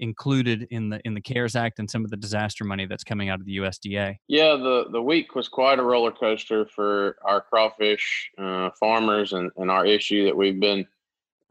included 0.01 0.67
in 0.71 0.89
the 0.89 1.01
in 1.05 1.15
the 1.15 1.21
CARES 1.21 1.57
Act 1.57 1.79
and 1.79 1.91
some 1.91 2.05
of 2.05 2.11
the 2.11 2.17
disaster 2.17 2.65
money 2.65 2.87
that's 2.87 3.05
coming 3.05 3.29
out 3.29 3.41
of 3.41 3.47
the 3.47 3.59
USDA? 3.59 4.17
Yeah, 4.29 4.57
the 4.57 4.87
the 4.91 5.03
week 5.03 5.35
was 5.35 5.49
quite 5.49 5.79
a 5.79 5.83
roller 5.83 6.13
coaster 6.13 6.67
for 6.67 7.17
our 7.23 7.41
crawfish 7.41 8.31
uh, 8.39 8.71
farmers 8.79 9.33
and, 9.33 9.51
and 9.57 9.71
our 9.71 9.87
issue 9.87 10.25
that 10.25 10.37
we've 10.37 10.61
been 10.61 10.87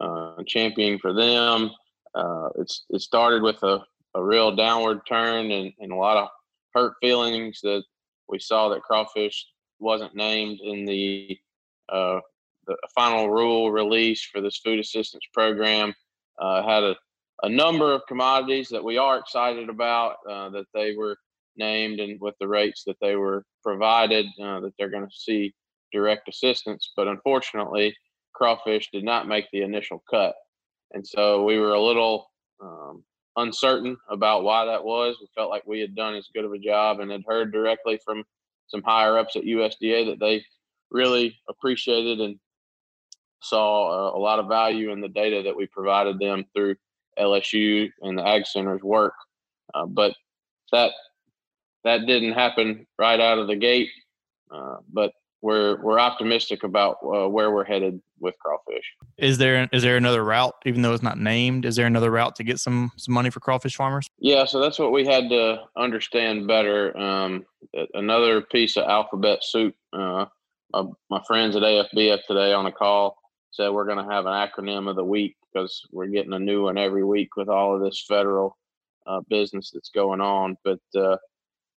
uh, 0.00 0.42
championing 0.46 0.98
for 0.98 1.12
them. 1.12 1.70
Uh, 2.14 2.48
it's 2.56 2.84
it 2.90 3.00
started 3.00 3.42
with 3.42 3.62
a, 3.62 3.80
a 4.14 4.22
real 4.22 4.54
downward 4.54 5.00
turn 5.06 5.50
and, 5.50 5.72
and 5.78 5.92
a 5.92 5.96
lot 5.96 6.16
of 6.16 6.28
hurt 6.74 6.94
feelings 7.00 7.60
that 7.62 7.82
we 8.28 8.38
saw 8.38 8.68
that 8.68 8.82
crawfish 8.82 9.46
wasn't 9.78 10.14
named 10.14 10.60
in 10.62 10.84
the 10.84 11.38
uh, 11.88 12.20
the 12.66 12.76
final 12.94 13.30
rule 13.30 13.72
release 13.72 14.22
for 14.22 14.40
this 14.40 14.58
food 14.58 14.78
assistance 14.78 15.24
program. 15.32 15.94
Uh, 16.38 16.62
had 16.62 16.84
a, 16.84 16.94
a 17.42 17.48
number 17.48 17.92
of 17.92 18.06
commodities 18.06 18.68
that 18.68 18.82
we 18.82 18.98
are 18.98 19.18
excited 19.18 19.68
about 19.68 20.16
uh, 20.28 20.50
that 20.50 20.66
they 20.74 20.94
were 20.94 21.16
named 21.56 22.00
and 22.00 22.20
with 22.20 22.34
the 22.40 22.48
rates 22.48 22.84
that 22.86 22.96
they 23.00 23.16
were 23.16 23.44
provided 23.62 24.26
uh, 24.42 24.60
that 24.60 24.72
they're 24.78 24.90
going 24.90 25.06
to 25.06 25.16
see 25.16 25.54
direct 25.92 26.28
assistance. 26.28 26.92
But 26.96 27.08
unfortunately, 27.08 27.94
crawfish 28.34 28.88
did 28.92 29.04
not 29.04 29.28
make 29.28 29.46
the 29.52 29.62
initial 29.62 30.02
cut, 30.10 30.34
and 30.92 31.06
so 31.06 31.44
we 31.44 31.58
were 31.58 31.74
a 31.74 31.80
little 31.80 32.30
um, 32.60 33.04
uncertain 33.36 33.96
about 34.10 34.42
why 34.42 34.64
that 34.64 34.84
was. 34.84 35.16
We 35.20 35.28
felt 35.34 35.50
like 35.50 35.66
we 35.66 35.80
had 35.80 35.94
done 35.94 36.14
as 36.14 36.28
good 36.34 36.44
of 36.44 36.52
a 36.52 36.58
job 36.58 37.00
and 37.00 37.10
had 37.10 37.22
heard 37.26 37.52
directly 37.52 38.00
from 38.04 38.24
some 38.66 38.82
higher 38.82 39.16
ups 39.18 39.36
at 39.36 39.44
USDA 39.44 40.06
that 40.06 40.20
they 40.20 40.44
really 40.90 41.38
appreciated 41.48 42.20
and 42.20 42.38
saw 43.40 43.90
a, 43.90 44.18
a 44.18 44.20
lot 44.20 44.38
of 44.38 44.48
value 44.48 44.90
in 44.90 45.00
the 45.00 45.08
data 45.08 45.42
that 45.44 45.56
we 45.56 45.66
provided 45.66 46.18
them 46.18 46.44
through 46.54 46.74
LSU 47.18 47.90
and 48.02 48.18
the 48.18 48.26
Ag 48.26 48.46
Center's 48.46 48.82
work. 48.82 49.14
Uh, 49.74 49.86
but 49.86 50.14
that 50.72 50.92
that 51.84 52.06
didn't 52.06 52.32
happen 52.32 52.86
right 52.98 53.20
out 53.20 53.38
of 53.38 53.46
the 53.46 53.56
gate. 53.56 53.90
Uh, 54.50 54.76
but 54.92 55.12
we're 55.40 55.80
we're 55.82 56.00
optimistic 56.00 56.64
about 56.64 56.96
uh, 57.04 57.28
where 57.28 57.52
we're 57.52 57.64
headed 57.64 58.00
with 58.20 58.34
crawfish. 58.40 58.84
Is 59.18 59.38
there 59.38 59.68
is 59.72 59.82
there 59.82 59.96
another 59.96 60.24
route, 60.24 60.54
even 60.66 60.82
though 60.82 60.92
it's 60.92 61.02
not 61.02 61.18
named? 61.18 61.64
Is 61.64 61.76
there 61.76 61.86
another 61.86 62.10
route 62.10 62.34
to 62.36 62.44
get 62.44 62.58
some 62.58 62.90
some 62.96 63.14
money 63.14 63.30
for 63.30 63.40
crawfish 63.40 63.76
farmers? 63.76 64.08
Yeah, 64.18 64.44
so 64.44 64.60
that's 64.60 64.78
what 64.78 64.92
we 64.92 65.06
had 65.06 65.28
to 65.28 65.60
understand 65.76 66.48
better. 66.48 66.96
Um, 66.98 67.44
another 67.94 68.40
piece 68.40 68.76
of 68.76 68.88
alphabet 68.88 69.44
soup. 69.44 69.74
Uh, 69.92 70.26
my, 70.72 70.84
my 71.08 71.22
friends 71.26 71.56
at 71.56 71.62
AFBF 71.62 72.18
today 72.26 72.52
on 72.52 72.66
a 72.66 72.72
call 72.72 73.16
said 73.50 73.70
we're 73.70 73.86
going 73.86 74.04
to 74.04 74.12
have 74.12 74.26
an 74.26 74.32
acronym 74.32 74.88
of 74.88 74.96
the 74.96 75.04
week 75.04 75.36
because 75.52 75.86
we're 75.92 76.06
getting 76.06 76.32
a 76.32 76.38
new 76.38 76.64
one 76.64 76.78
every 76.78 77.04
week 77.04 77.36
with 77.36 77.48
all 77.48 77.74
of 77.74 77.82
this 77.82 78.04
federal 78.06 78.56
uh, 79.06 79.20
business 79.28 79.70
that's 79.72 79.90
going 79.90 80.20
on. 80.20 80.56
But 80.64 80.80
uh, 80.94 81.16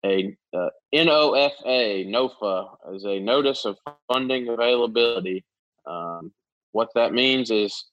a 0.05 0.37
uh, 0.55 0.69
NOFA, 0.95 2.07
NOFA, 2.07 2.69
is 2.95 3.05
a 3.05 3.21
notice 3.21 3.65
of 3.65 3.77
funding 4.09 4.49
availability. 4.49 5.45
Um, 5.87 6.33
what 6.73 6.89
that 6.95 7.13
means 7.13 7.51
is 7.51 7.85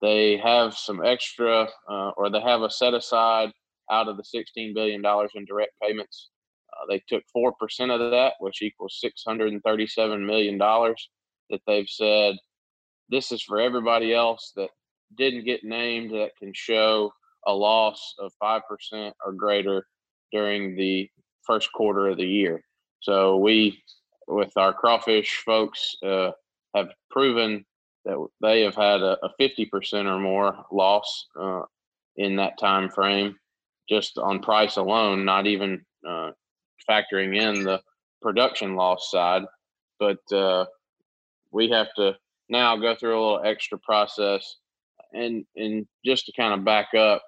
they 0.00 0.36
have 0.38 0.74
some 0.74 1.04
extra, 1.04 1.68
uh, 1.88 2.10
or 2.16 2.30
they 2.30 2.40
have 2.40 2.62
a 2.62 2.70
set 2.70 2.94
aside 2.94 3.52
out 3.90 4.08
of 4.08 4.16
the 4.16 4.22
$16 4.22 4.74
billion 4.74 5.02
in 5.34 5.44
direct 5.44 5.72
payments. 5.80 6.30
Uh, 6.72 6.86
they 6.88 7.02
took 7.08 7.22
4% 7.36 7.52
of 7.94 8.10
that, 8.10 8.34
which 8.40 8.62
equals 8.62 9.02
$637 9.04 10.26
million 10.26 10.58
that 10.58 11.60
they've 11.66 11.88
said 11.88 12.36
this 13.08 13.32
is 13.32 13.42
for 13.42 13.60
everybody 13.60 14.14
else 14.14 14.52
that 14.56 14.70
didn't 15.16 15.44
get 15.44 15.64
named 15.64 16.10
that 16.12 16.36
can 16.38 16.52
show 16.54 17.12
a 17.46 17.52
loss 17.52 18.14
of 18.18 18.32
5% 18.42 19.12
or 19.24 19.32
greater 19.32 19.86
during 20.30 20.76
the 20.76 21.08
first 21.42 21.72
quarter 21.72 22.08
of 22.08 22.16
the 22.16 22.26
year. 22.26 22.62
So 23.00 23.36
we, 23.36 23.82
with 24.28 24.52
our 24.56 24.72
crawfish 24.72 25.42
folks, 25.44 25.96
uh, 26.04 26.30
have 26.74 26.88
proven 27.10 27.64
that 28.04 28.26
they 28.40 28.62
have 28.62 28.74
had 28.74 29.02
a, 29.02 29.18
a 29.24 29.30
50% 29.40 30.06
or 30.06 30.18
more 30.18 30.64
loss 30.70 31.26
uh, 31.38 31.62
in 32.16 32.36
that 32.36 32.58
time 32.58 32.88
frame, 32.88 33.36
just 33.88 34.18
on 34.18 34.40
price 34.40 34.76
alone, 34.76 35.24
not 35.24 35.46
even 35.46 35.84
uh, 36.08 36.30
factoring 36.88 37.36
in 37.36 37.64
the 37.64 37.80
production 38.20 38.74
loss 38.76 39.10
side. 39.10 39.42
But 39.98 40.20
uh, 40.32 40.66
we 41.52 41.70
have 41.70 41.88
to 41.96 42.16
now 42.52 42.76
go 42.76 42.94
through 42.94 43.18
a 43.18 43.20
little 43.20 43.42
extra 43.44 43.78
process, 43.78 44.56
and 45.12 45.44
and 45.56 45.86
just 46.04 46.26
to 46.26 46.32
kind 46.32 46.54
of 46.54 46.64
back 46.64 46.94
up, 46.94 47.22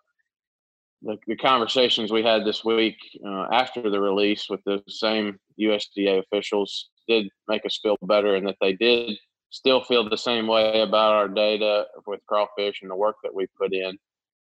the, 1.02 1.16
the 1.26 1.36
conversations 1.36 2.12
we 2.12 2.22
had 2.22 2.44
this 2.44 2.64
week 2.64 2.96
uh, 3.26 3.46
after 3.50 3.90
the 3.90 4.00
release 4.00 4.48
with 4.48 4.60
the 4.64 4.82
same 4.88 5.38
USDA 5.58 6.20
officials 6.20 6.90
did 7.08 7.28
make 7.48 7.64
us 7.66 7.80
feel 7.82 7.96
better, 8.02 8.36
and 8.36 8.46
that 8.46 8.56
they 8.60 8.74
did 8.74 9.16
still 9.50 9.82
feel 9.84 10.08
the 10.08 10.16
same 10.16 10.46
way 10.46 10.80
about 10.80 11.12
our 11.12 11.28
data 11.28 11.86
with 12.06 12.20
crawfish 12.26 12.82
and 12.82 12.90
the 12.90 12.96
work 12.96 13.16
that 13.22 13.34
we 13.34 13.46
put 13.58 13.72
in. 13.72 13.96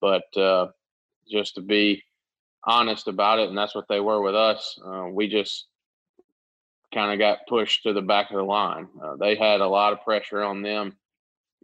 But 0.01 0.37
uh, 0.37 0.69
just 1.31 1.57
to 1.57 1.61
be 1.61 2.03
honest 2.65 3.09
about 3.09 3.39
it, 3.39 3.49
and 3.49 3.59
that's 3.59 3.75
what 3.75 3.87
they 3.89 4.01
were 4.01 4.21
with 4.21 4.35
us. 4.35 4.79
Uh, 4.85 5.07
we 5.11 5.29
just 5.29 5.67
kind 6.93 7.13
of 7.13 7.19
got 7.19 7.47
pushed 7.49 7.83
to 7.83 7.93
the 7.93 8.03
back 8.03 8.31
of 8.31 8.37
the 8.37 8.43
line. 8.43 8.89
Uh, 9.03 9.17
they 9.17 9.37
had 9.37 9.61
a 9.61 9.69
lot 9.69 9.93
of 9.93 10.03
pressure 10.03 10.43
on 10.43 10.63
them 10.63 10.97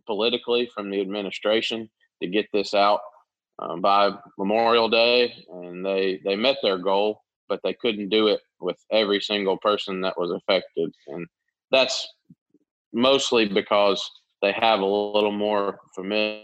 politically 0.06 0.68
from 0.74 0.90
the 0.90 1.00
administration 1.00 1.88
to 2.22 2.28
get 2.28 2.46
this 2.52 2.74
out 2.74 3.00
um, 3.58 3.80
by 3.80 4.10
Memorial 4.38 4.88
Day, 4.88 5.34
and 5.48 5.84
they 5.84 6.20
they 6.24 6.36
met 6.36 6.56
their 6.62 6.78
goal, 6.78 7.22
but 7.48 7.60
they 7.62 7.74
couldn't 7.74 8.08
do 8.08 8.28
it 8.28 8.40
with 8.60 8.76
every 8.90 9.20
single 9.20 9.56
person 9.58 10.00
that 10.02 10.18
was 10.18 10.30
affected, 10.30 10.92
and 11.08 11.26
that's 11.70 12.08
mostly 12.92 13.46
because 13.46 14.08
they 14.42 14.52
have 14.52 14.80
a 14.80 14.86
little 14.86 15.32
more 15.32 15.78
familiar. 15.94 16.42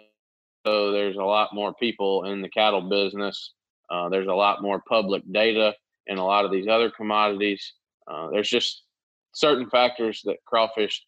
So 0.67 0.93
there's 0.93 1.17
a 1.17 1.23
lot 1.23 1.55
more 1.55 1.73
people 1.75 2.25
in 2.25 2.43
the 2.43 2.49
cattle 2.49 2.83
business. 2.83 3.55
Uh, 3.91 4.09
there's 4.09 4.29
a 4.29 4.33
lot 4.33 4.63
more 4.63 4.83
public 4.89 5.23
data 5.33 5.75
in 6.07 6.19
a 6.19 6.25
lot 6.25 6.45
of 6.45 6.51
these 6.51 6.69
other 6.69 6.91
commodities. 6.91 7.73
Uh, 8.09 8.29
there's 8.31 8.49
just 8.49 8.85
certain 9.35 9.69
factors 9.71 10.23
that 10.25 10.37
crawfish 10.47 11.05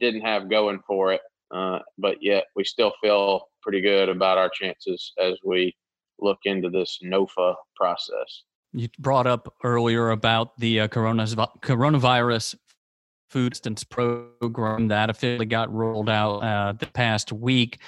didn't 0.00 0.22
have 0.22 0.50
going 0.50 0.80
for 0.86 1.12
it, 1.12 1.20
uh, 1.54 1.78
but 1.98 2.16
yet 2.20 2.44
we 2.56 2.64
still 2.64 2.92
feel 3.02 3.48
pretty 3.62 3.80
good 3.80 4.08
about 4.08 4.38
our 4.38 4.50
chances 4.50 5.12
as 5.18 5.34
we 5.44 5.74
look 6.20 6.38
into 6.44 6.70
this 6.70 6.98
NOFA 7.04 7.54
process. 7.76 8.44
You 8.72 8.88
brought 8.98 9.26
up 9.26 9.54
earlier 9.62 10.10
about 10.10 10.58
the 10.58 10.80
uh, 10.80 10.88
coronavirus 10.88 12.56
food 13.30 13.52
assistance 13.52 13.84
program 13.84 14.88
that 14.88 15.10
officially 15.10 15.46
got 15.46 15.72
rolled 15.72 16.08
out 16.08 16.38
uh, 16.38 16.72
the 16.72 16.86
past 16.86 17.32
week. 17.32 17.78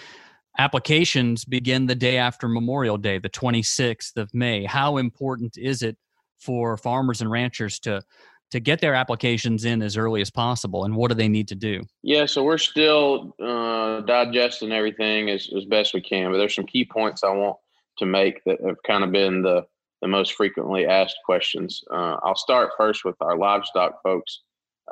Applications 0.59 1.45
begin 1.45 1.87
the 1.87 1.95
day 1.95 2.17
after 2.17 2.49
Memorial 2.49 2.97
Day, 2.97 3.19
the 3.19 3.29
26th 3.29 4.17
of 4.17 4.33
May. 4.33 4.65
How 4.65 4.97
important 4.97 5.59
is 5.59 5.83
it 5.83 5.97
for 6.39 6.77
farmers 6.77 7.21
and 7.21 7.31
ranchers 7.31 7.79
to 7.81 8.03
to 8.51 8.61
get 8.61 8.81
their 8.81 8.95
applications 8.95 9.65
in 9.65 9.83
as 9.83 9.97
early 9.97 10.21
as 10.21 10.31
possible 10.31 10.85
and 10.85 10.95
what 10.95 11.09
do 11.09 11.15
they 11.15 11.29
need 11.29 11.49
to 11.49 11.55
do? 11.55 11.83
Yeah 12.03 12.27
so 12.27 12.43
we're 12.43 12.59
still 12.59 13.35
uh, 13.43 14.01
digesting 14.03 14.73
everything 14.73 15.31
as, 15.31 15.49
as 15.57 15.65
best 15.65 15.95
we 15.95 16.01
can 16.01 16.31
but 16.31 16.39
there's 16.39 16.55
some 16.55 16.67
key 16.67 16.85
points 16.85 17.25
i 17.25 17.31
want 17.31 17.57
to 17.99 18.07
make 18.07 18.43
that 18.45 18.61
have 18.65 18.77
kind 18.87 19.05
of 19.05 19.11
been 19.11 19.43
the, 19.43 19.65
the 20.03 20.09
most 20.09 20.35
frequently 20.35 20.87
asked 20.87 21.17
questions. 21.25 21.83
Uh, 21.91 22.17
i'll 22.23 22.37
start 22.37 22.73
first 22.77 23.05
with 23.05 23.17
our 23.21 23.37
livestock 23.37 24.03
folks. 24.03 24.43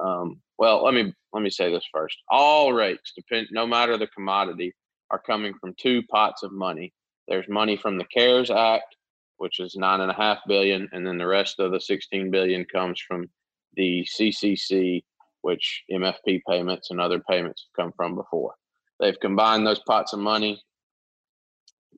Um, 0.01 0.41
well 0.59 0.85
let 0.85 0.95
me 0.95 1.13
let 1.33 1.43
me 1.43 1.51
say 1.51 1.71
this 1.71 1.87
first. 1.93 2.17
All 2.29 2.73
rates 2.73 3.13
depend 3.17 3.49
no 3.51 3.67
matter 3.67 3.97
the 3.97 4.07
commodity 4.09 4.73
are 5.11 5.19
coming 5.19 5.55
from 5.61 5.75
two 5.79 6.03
pots 6.11 6.43
of 6.43 6.53
money. 6.53 6.93
There's 7.29 7.49
money 7.49 7.77
from 7.77 7.99
the 7.99 8.05
cares 8.05 8.51
act 8.51 8.97
which 9.37 9.61
is 9.61 9.77
nine 9.77 10.01
and 10.01 10.11
a 10.11 10.15
half 10.15 10.39
billion 10.47 10.89
and 10.93 11.07
then 11.07 11.19
the 11.19 11.27
rest 11.27 11.59
of 11.59 11.73
the 11.73 11.81
16 11.81 12.31
billion 12.31 12.65
comes 12.65 13.01
from 13.01 13.29
the 13.77 14.07
CCC, 14.19 15.03
which 15.43 15.85
MFP 15.91 16.41
payments 16.49 16.91
and 16.91 17.01
other 17.01 17.21
payments 17.21 17.67
have 17.67 17.85
come 17.85 17.93
from 17.97 18.15
before. 18.15 18.55
They've 19.01 19.19
combined 19.21 19.67
those 19.67 19.81
pots 19.87 20.13
of 20.13 20.21
money 20.21 20.63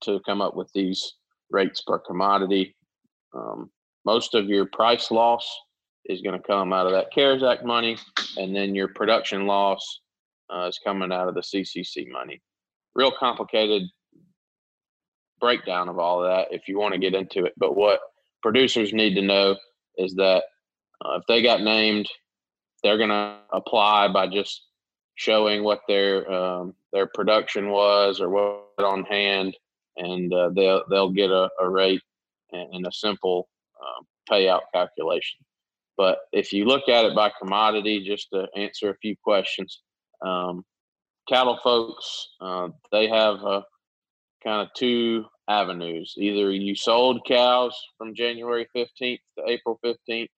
to 0.02 0.20
come 0.26 0.40
up 0.40 0.56
with 0.56 0.70
these 0.74 1.14
rates 1.50 1.82
per 1.86 1.98
commodity. 1.98 2.74
Um, 3.34 3.70
most 4.04 4.34
of 4.34 4.46
your 4.46 4.66
price 4.66 5.10
loss 5.10 5.48
is 6.06 6.22
going 6.22 6.40
to 6.40 6.46
come 6.46 6.72
out 6.72 6.86
of 6.86 6.92
that 6.92 7.12
CARES 7.12 7.42
Act 7.42 7.64
money, 7.64 7.96
and 8.36 8.54
then 8.54 8.74
your 8.74 8.88
production 8.88 9.46
loss 9.46 10.00
uh, 10.52 10.66
is 10.66 10.78
coming 10.84 11.12
out 11.12 11.28
of 11.28 11.34
the 11.34 11.40
CCC 11.40 12.08
money. 12.10 12.40
Real 12.94 13.12
complicated 13.18 13.82
breakdown 15.40 15.88
of 15.88 15.98
all 15.98 16.22
of 16.22 16.30
that 16.30 16.54
if 16.54 16.68
you 16.68 16.78
want 16.78 16.94
to 16.94 17.00
get 17.00 17.14
into 17.14 17.44
it. 17.44 17.52
But 17.56 17.76
what 17.76 18.00
producers 18.42 18.92
need 18.92 19.14
to 19.14 19.22
know 19.22 19.56
is 19.98 20.14
that 20.14 20.44
uh, 21.04 21.18
if 21.18 21.22
they 21.28 21.42
got 21.42 21.62
named 21.62 22.08
they're 22.82 22.98
going 22.98 23.10
to 23.10 23.38
apply 23.52 24.08
by 24.08 24.28
just 24.28 24.66
showing 25.16 25.64
what 25.64 25.80
their 25.88 26.30
um, 26.30 26.74
their 26.92 27.06
production 27.06 27.70
was 27.70 28.20
or 28.20 28.30
what 28.30 28.62
on 28.78 29.04
hand, 29.04 29.56
and 29.96 30.32
uh, 30.32 30.50
they'll 30.54 30.82
they'll 30.88 31.10
get 31.10 31.30
a, 31.30 31.48
a 31.60 31.68
rate 31.68 32.02
and, 32.52 32.86
a 32.86 32.92
simple 32.92 33.48
um, 33.80 34.06
payout 34.30 34.60
calculation. 34.72 35.38
But 35.96 36.18
if 36.32 36.52
you 36.52 36.66
look 36.66 36.88
at 36.88 37.06
it 37.06 37.16
by 37.16 37.32
commodity, 37.40 38.04
just 38.06 38.28
to 38.32 38.46
answer 38.54 38.90
a 38.90 38.96
few 38.98 39.16
questions, 39.22 39.82
um, 40.24 40.64
cattle 41.28 41.58
folks 41.62 42.28
uh, 42.40 42.68
they 42.92 43.08
have 43.08 43.42
uh, 43.42 43.62
kind 44.44 44.62
of 44.62 44.68
two 44.74 45.24
avenues. 45.48 46.14
Either 46.18 46.52
you 46.52 46.74
sold 46.76 47.26
cows 47.26 47.76
from 47.98 48.14
January 48.14 48.68
15th 48.76 49.18
to 49.38 49.44
April 49.46 49.80
15th, 49.84 50.28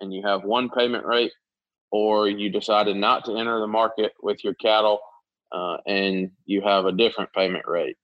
and 0.00 0.12
you 0.12 0.22
have 0.24 0.44
one 0.44 0.68
payment 0.70 1.04
rate, 1.04 1.32
or 1.90 2.28
you 2.28 2.50
decided 2.50 2.96
not 2.96 3.24
to 3.24 3.36
enter 3.36 3.60
the 3.60 3.66
market 3.66 4.12
with 4.22 4.42
your 4.44 4.54
cattle 4.54 5.00
uh, 5.52 5.78
and 5.86 6.30
you 6.44 6.60
have 6.62 6.86
a 6.86 6.92
different 6.92 7.32
payment 7.32 7.66
rate. 7.66 7.96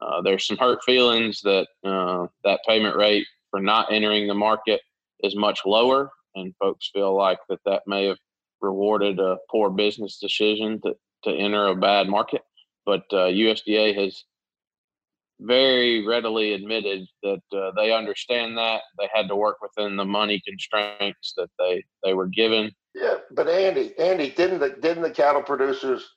Uh, 0.00 0.20
there's 0.22 0.46
some 0.46 0.56
hurt 0.56 0.82
feelings 0.84 1.40
that 1.42 1.66
uh, 1.84 2.26
that 2.44 2.60
payment 2.66 2.96
rate 2.96 3.26
for 3.50 3.60
not 3.60 3.92
entering 3.92 4.26
the 4.26 4.34
market 4.34 4.80
is 5.20 5.36
much 5.36 5.60
lower, 5.66 6.10
and 6.34 6.54
folks 6.58 6.90
feel 6.92 7.14
like 7.14 7.38
that 7.48 7.60
that 7.66 7.82
may 7.86 8.06
have 8.06 8.18
rewarded 8.60 9.18
a 9.18 9.36
poor 9.50 9.70
business 9.70 10.18
decision 10.18 10.80
to, 10.82 10.94
to 11.24 11.30
enter 11.30 11.66
a 11.66 11.76
bad 11.76 12.08
market. 12.08 12.42
But 12.86 13.02
USDA 13.12 13.96
uh, 13.96 14.00
has 14.00 14.24
very 15.40 16.06
readily 16.06 16.52
admitted 16.52 17.06
that 17.22 17.42
uh, 17.52 17.70
they 17.76 17.92
understand 17.92 18.56
that 18.58 18.82
they 18.98 19.08
had 19.12 19.28
to 19.28 19.36
work 19.36 19.56
within 19.62 19.96
the 19.96 20.04
money 20.04 20.40
constraints 20.46 21.34
that 21.36 21.48
they 21.58 21.82
they 22.04 22.14
were 22.14 22.28
given. 22.28 22.70
Yeah, 22.94 23.16
but 23.30 23.48
Andy, 23.48 23.92
Andy, 23.98 24.30
didn't 24.30 24.60
the 24.60 24.70
didn't 24.70 25.02
the 25.02 25.10
cattle 25.10 25.42
producers 25.42 26.08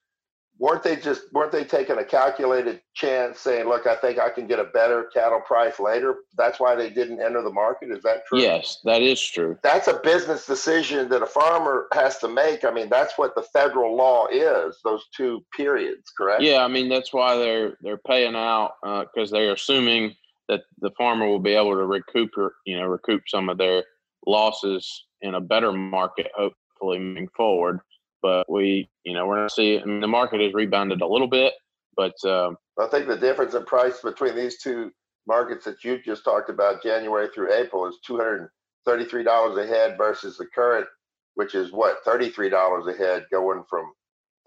weren't 0.59 0.83
they 0.83 0.95
just 0.95 1.31
weren't 1.33 1.51
they 1.51 1.63
taking 1.63 1.97
a 1.97 2.05
calculated 2.05 2.81
chance 2.93 3.39
saying 3.39 3.67
look 3.67 3.87
i 3.87 3.95
think 3.95 4.19
i 4.19 4.29
can 4.29 4.45
get 4.45 4.59
a 4.59 4.65
better 4.65 5.09
cattle 5.13 5.41
price 5.41 5.79
later? 5.79 6.17
That's 6.37 6.59
why 6.59 6.75
they 6.75 6.89
didn't 6.89 7.21
enter 7.21 7.41
the 7.41 7.51
market? 7.51 7.91
Is 7.91 8.03
that 8.03 8.25
true? 8.27 8.39
Yes 8.39 8.79
that 8.83 9.01
is 9.01 9.21
true. 9.21 9.57
That's 9.63 9.87
a 9.87 9.99
business 10.03 10.45
decision 10.45 11.09
that 11.09 11.21
a 11.21 11.27
farmer 11.27 11.87
has 11.93 12.17
to 12.19 12.27
make. 12.27 12.63
I 12.63 12.71
mean 12.71 12.89
that's 12.89 13.17
what 13.17 13.35
the 13.35 13.43
federal 13.43 13.95
law 13.95 14.27
is 14.27 14.79
those 14.83 15.05
two 15.15 15.43
periods 15.55 16.11
correct? 16.17 16.43
Yeah 16.43 16.63
i 16.63 16.67
mean 16.67 16.89
that's 16.89 17.13
why 17.13 17.35
they're 17.37 17.77
they're 17.81 17.97
paying 17.97 18.35
out 18.35 18.73
because 18.83 19.31
uh, 19.33 19.37
they're 19.37 19.53
assuming 19.53 20.15
that 20.49 20.61
the 20.79 20.91
farmer 20.97 21.27
will 21.27 21.39
be 21.39 21.53
able 21.53 21.73
to 21.73 21.85
recoup 21.85 22.29
you 22.65 22.77
know 22.77 22.85
recoup 22.85 23.23
some 23.27 23.49
of 23.49 23.57
their 23.57 23.83
losses 24.27 25.05
in 25.21 25.35
a 25.35 25.41
better 25.41 25.71
market 25.71 26.27
hopefully 26.35 26.99
moving 26.99 27.27
forward 27.35 27.79
but 28.23 28.49
we, 28.49 28.89
you 29.03 29.13
know, 29.13 29.27
we're 29.27 29.35
going 29.35 29.49
to 29.49 29.53
see. 29.53 29.79
I 29.79 29.85
mean, 29.85 29.99
the 29.99 30.07
market 30.07 30.41
has 30.41 30.53
rebounded 30.53 31.01
a 31.01 31.07
little 31.07 31.27
bit, 31.27 31.53
but 31.95 32.15
um, 32.25 32.57
I 32.79 32.87
think 32.87 33.07
the 33.07 33.17
difference 33.17 33.53
in 33.53 33.65
price 33.65 33.99
between 34.01 34.35
these 34.35 34.59
two 34.59 34.91
markets 35.27 35.65
that 35.65 35.83
you 35.83 35.99
just 36.03 36.23
talked 36.23 36.49
about, 36.49 36.81
January 36.81 37.27
through 37.35 37.53
April, 37.53 37.87
is 37.87 37.97
two 38.03 38.17
hundred 38.17 38.49
thirty-three 38.85 39.23
dollars 39.23 39.57
a 39.57 39.67
head 39.67 39.97
versus 39.97 40.37
the 40.37 40.47
current, 40.55 40.87
which 41.35 41.53
is 41.53 41.71
what 41.71 41.97
thirty-three 42.05 42.49
dollars 42.49 42.87
a 42.87 42.97
head 42.97 43.25
going 43.31 43.63
from 43.69 43.91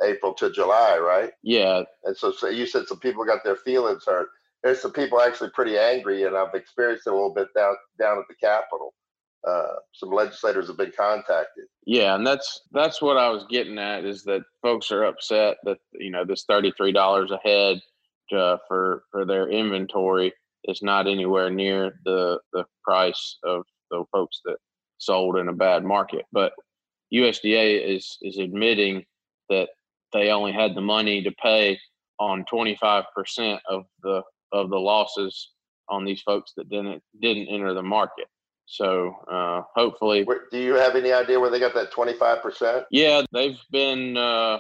April 0.02 0.34
to 0.34 0.50
July, 0.50 0.98
right? 0.98 1.30
Yeah. 1.42 1.82
And 2.04 2.16
so, 2.16 2.32
so 2.32 2.48
you 2.48 2.66
said 2.66 2.86
some 2.86 2.98
people 2.98 3.24
got 3.24 3.44
their 3.44 3.56
feelings 3.56 4.04
hurt. 4.06 4.28
There's 4.62 4.80
some 4.80 4.92
people 4.92 5.20
actually 5.20 5.50
pretty 5.50 5.78
angry, 5.78 6.24
and 6.24 6.36
I've 6.36 6.54
experienced 6.54 7.06
it 7.06 7.10
a 7.10 7.14
little 7.14 7.34
bit 7.34 7.48
down 7.54 7.76
down 7.98 8.18
at 8.18 8.24
the 8.28 8.34
Capitol 8.34 8.94
uh, 9.46 9.76
some 9.92 10.10
legislators 10.10 10.66
have 10.66 10.76
been 10.76 10.92
contacted. 10.96 11.64
Yeah, 11.86 12.14
and 12.14 12.26
that's 12.26 12.62
that's 12.72 13.00
what 13.00 13.16
I 13.16 13.28
was 13.28 13.46
getting 13.48 13.78
at 13.78 14.04
is 14.04 14.24
that 14.24 14.42
folks 14.62 14.90
are 14.90 15.04
upset 15.04 15.58
that 15.64 15.78
you 15.92 16.10
know 16.10 16.24
this 16.24 16.44
thirty 16.48 16.72
three 16.76 16.92
dollars 16.92 17.30
a 17.30 17.38
head 17.44 17.80
uh, 18.36 18.56
for 18.66 19.04
for 19.10 19.24
their 19.24 19.48
inventory 19.48 20.32
is 20.64 20.82
not 20.82 21.06
anywhere 21.06 21.50
near 21.50 22.00
the 22.04 22.40
the 22.52 22.64
price 22.84 23.38
of 23.44 23.64
the 23.90 24.04
folks 24.12 24.40
that 24.44 24.56
sold 24.98 25.36
in 25.36 25.48
a 25.48 25.52
bad 25.52 25.84
market. 25.84 26.24
But 26.32 26.52
USDA 27.14 27.94
is 27.96 28.18
is 28.22 28.38
admitting 28.38 29.04
that 29.48 29.68
they 30.12 30.30
only 30.30 30.52
had 30.52 30.74
the 30.74 30.80
money 30.80 31.22
to 31.22 31.30
pay 31.42 31.78
on 32.18 32.44
25% 32.52 33.58
of 33.68 33.84
the 34.02 34.22
of 34.52 34.70
the 34.70 34.78
losses 34.78 35.50
on 35.88 36.04
these 36.04 36.22
folks 36.22 36.52
that 36.56 36.68
didn't 36.68 37.02
didn't 37.20 37.48
enter 37.48 37.74
the 37.74 37.82
market. 37.82 38.26
So 38.66 39.14
uh, 39.30 39.62
hopefully, 39.74 40.24
Where, 40.24 40.42
do 40.50 40.58
you 40.58 40.74
have 40.74 40.96
any 40.96 41.12
idea 41.12 41.38
where 41.38 41.50
they 41.50 41.60
got 41.60 41.74
that 41.74 41.92
twenty 41.92 42.14
five 42.14 42.42
percent? 42.42 42.84
Yeah, 42.90 43.22
they've 43.32 43.58
been 43.70 44.16
uh, 44.16 44.58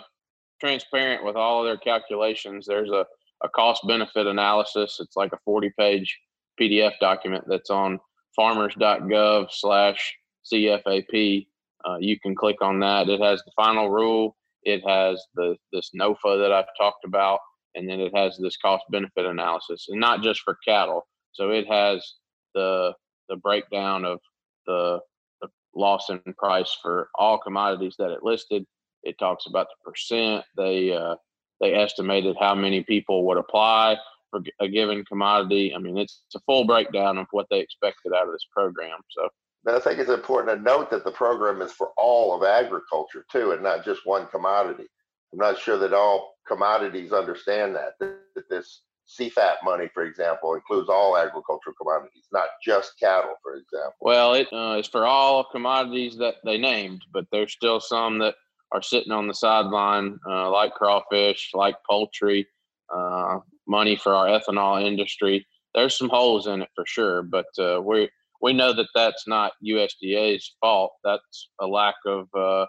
transparent 0.60 1.24
with 1.24 1.36
all 1.36 1.60
of 1.60 1.66
their 1.66 1.76
calculations. 1.76 2.66
There's 2.66 2.90
a, 2.90 3.04
a 3.42 3.48
cost 3.48 3.86
benefit 3.86 4.28
analysis. 4.28 4.98
It's 5.00 5.16
like 5.16 5.32
a 5.32 5.38
forty 5.44 5.72
page 5.76 6.16
PDF 6.60 6.92
document 7.00 7.44
that's 7.48 7.68
on 7.70 7.98
farmers.gov 8.36 9.48
slash 9.50 10.14
CFAP. 10.52 11.46
Uh, 11.84 11.96
you 11.98 12.18
can 12.20 12.34
click 12.34 12.62
on 12.62 12.78
that. 12.80 13.08
It 13.08 13.20
has 13.20 13.42
the 13.44 13.52
final 13.56 13.90
rule. 13.90 14.36
It 14.62 14.86
has 14.86 15.22
the 15.34 15.56
this 15.72 15.90
NOFA 15.98 16.40
that 16.42 16.52
I've 16.52 16.66
talked 16.78 17.04
about, 17.04 17.40
and 17.74 17.88
then 17.88 18.00
it 18.00 18.16
has 18.16 18.38
this 18.38 18.56
cost 18.56 18.84
benefit 18.90 19.26
analysis, 19.26 19.86
and 19.88 20.00
not 20.00 20.22
just 20.22 20.42
for 20.42 20.58
cattle. 20.64 21.08
So 21.32 21.50
it 21.50 21.66
has 21.68 22.06
the 22.54 22.92
the 23.28 23.36
breakdown 23.36 24.04
of 24.04 24.20
the, 24.66 25.00
the 25.40 25.48
loss 25.74 26.10
in 26.10 26.20
price 26.36 26.76
for 26.82 27.08
all 27.14 27.38
commodities 27.38 27.94
that 27.98 28.10
it 28.10 28.22
listed. 28.22 28.64
It 29.02 29.18
talks 29.18 29.46
about 29.46 29.68
the 29.68 29.90
percent. 29.90 30.44
They 30.56 30.92
uh, 30.92 31.16
they 31.60 31.74
estimated 31.74 32.36
how 32.38 32.54
many 32.54 32.82
people 32.82 33.24
would 33.26 33.38
apply 33.38 33.96
for 34.30 34.40
a 34.60 34.68
given 34.68 35.04
commodity. 35.04 35.74
I 35.74 35.78
mean, 35.78 35.96
it's, 35.96 36.22
it's 36.26 36.34
a 36.34 36.44
full 36.44 36.66
breakdown 36.66 37.18
of 37.18 37.26
what 37.30 37.46
they 37.50 37.60
expected 37.60 38.12
out 38.12 38.26
of 38.26 38.32
this 38.32 38.46
program. 38.52 38.98
So. 39.10 39.28
But 39.64 39.74
I 39.74 39.80
think 39.80 39.98
it's 39.98 40.10
important 40.10 40.56
to 40.56 40.62
note 40.62 40.90
that 40.90 41.04
the 41.04 41.10
program 41.10 41.62
is 41.62 41.72
for 41.72 41.90
all 41.96 42.36
of 42.36 42.42
agriculture 42.46 43.24
too, 43.32 43.52
and 43.52 43.62
not 43.62 43.84
just 43.84 44.06
one 44.06 44.26
commodity. 44.26 44.86
I'm 45.32 45.38
not 45.38 45.58
sure 45.58 45.78
that 45.78 45.92
all 45.92 46.36
commodities 46.46 47.12
understand 47.12 47.74
that, 47.74 47.94
that 48.00 48.48
this 48.48 48.82
CFAP 49.08 49.56
money, 49.64 49.88
for 49.94 50.04
example, 50.04 50.54
includes 50.54 50.88
all 50.88 51.16
agricultural 51.16 51.74
commodities, 51.80 52.26
not 52.32 52.48
just 52.64 52.98
cattle, 52.98 53.34
for 53.42 53.54
example. 53.54 53.94
Well, 54.00 54.34
it 54.34 54.48
uh, 54.52 54.76
is 54.78 54.88
for 54.88 55.06
all 55.06 55.44
commodities 55.44 56.16
that 56.18 56.36
they 56.44 56.58
named, 56.58 57.02
but 57.12 57.26
there's 57.30 57.52
still 57.52 57.80
some 57.80 58.18
that 58.18 58.34
are 58.72 58.82
sitting 58.82 59.12
on 59.12 59.28
the 59.28 59.34
sideline, 59.34 60.18
uh, 60.28 60.50
like 60.50 60.74
crawfish, 60.74 61.50
like 61.54 61.76
poultry, 61.88 62.46
uh, 62.92 63.38
money 63.68 63.96
for 63.96 64.14
our 64.14 64.26
ethanol 64.26 64.84
industry. 64.84 65.46
There's 65.74 65.96
some 65.96 66.08
holes 66.08 66.46
in 66.46 66.62
it 66.62 66.68
for 66.74 66.84
sure, 66.86 67.22
but 67.22 67.46
uh, 67.58 67.80
we 67.82 68.08
we 68.42 68.52
know 68.52 68.72
that 68.72 68.88
that's 68.94 69.26
not 69.26 69.52
USDA's 69.64 70.56
fault. 70.60 70.92
That's 71.04 71.48
a 71.60 71.66
lack 71.66 71.94
of 72.06 72.28
uh, 72.34 72.66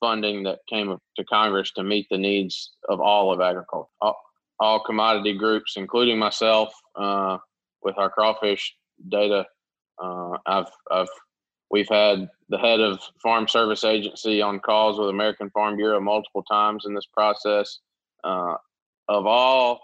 funding 0.00 0.42
that 0.44 0.60
came 0.68 0.96
to 1.16 1.24
Congress 1.24 1.72
to 1.72 1.82
meet 1.82 2.06
the 2.10 2.18
needs 2.18 2.72
of 2.88 3.00
all 3.00 3.32
of 3.32 3.40
agriculture, 3.40 3.88
commodity 4.84 5.36
groups, 5.36 5.74
including 5.76 6.18
myself, 6.18 6.72
uh, 6.96 7.38
with 7.82 7.96
our 7.98 8.10
crawfish 8.10 8.74
data. 9.08 9.46
Uh, 10.02 10.36
I've, 10.46 10.70
I've, 10.90 11.08
we've 11.70 11.88
had 11.88 12.28
the 12.48 12.58
head 12.58 12.80
of 12.80 13.00
Farm 13.22 13.48
Service 13.48 13.84
Agency 13.84 14.42
on 14.42 14.60
calls 14.60 14.98
with 14.98 15.08
American 15.08 15.50
Farm 15.50 15.76
Bureau 15.76 16.00
multiple 16.00 16.42
times 16.42 16.84
in 16.86 16.94
this 16.94 17.06
process. 17.06 17.80
Uh, 18.22 18.54
of 19.08 19.26
all, 19.26 19.80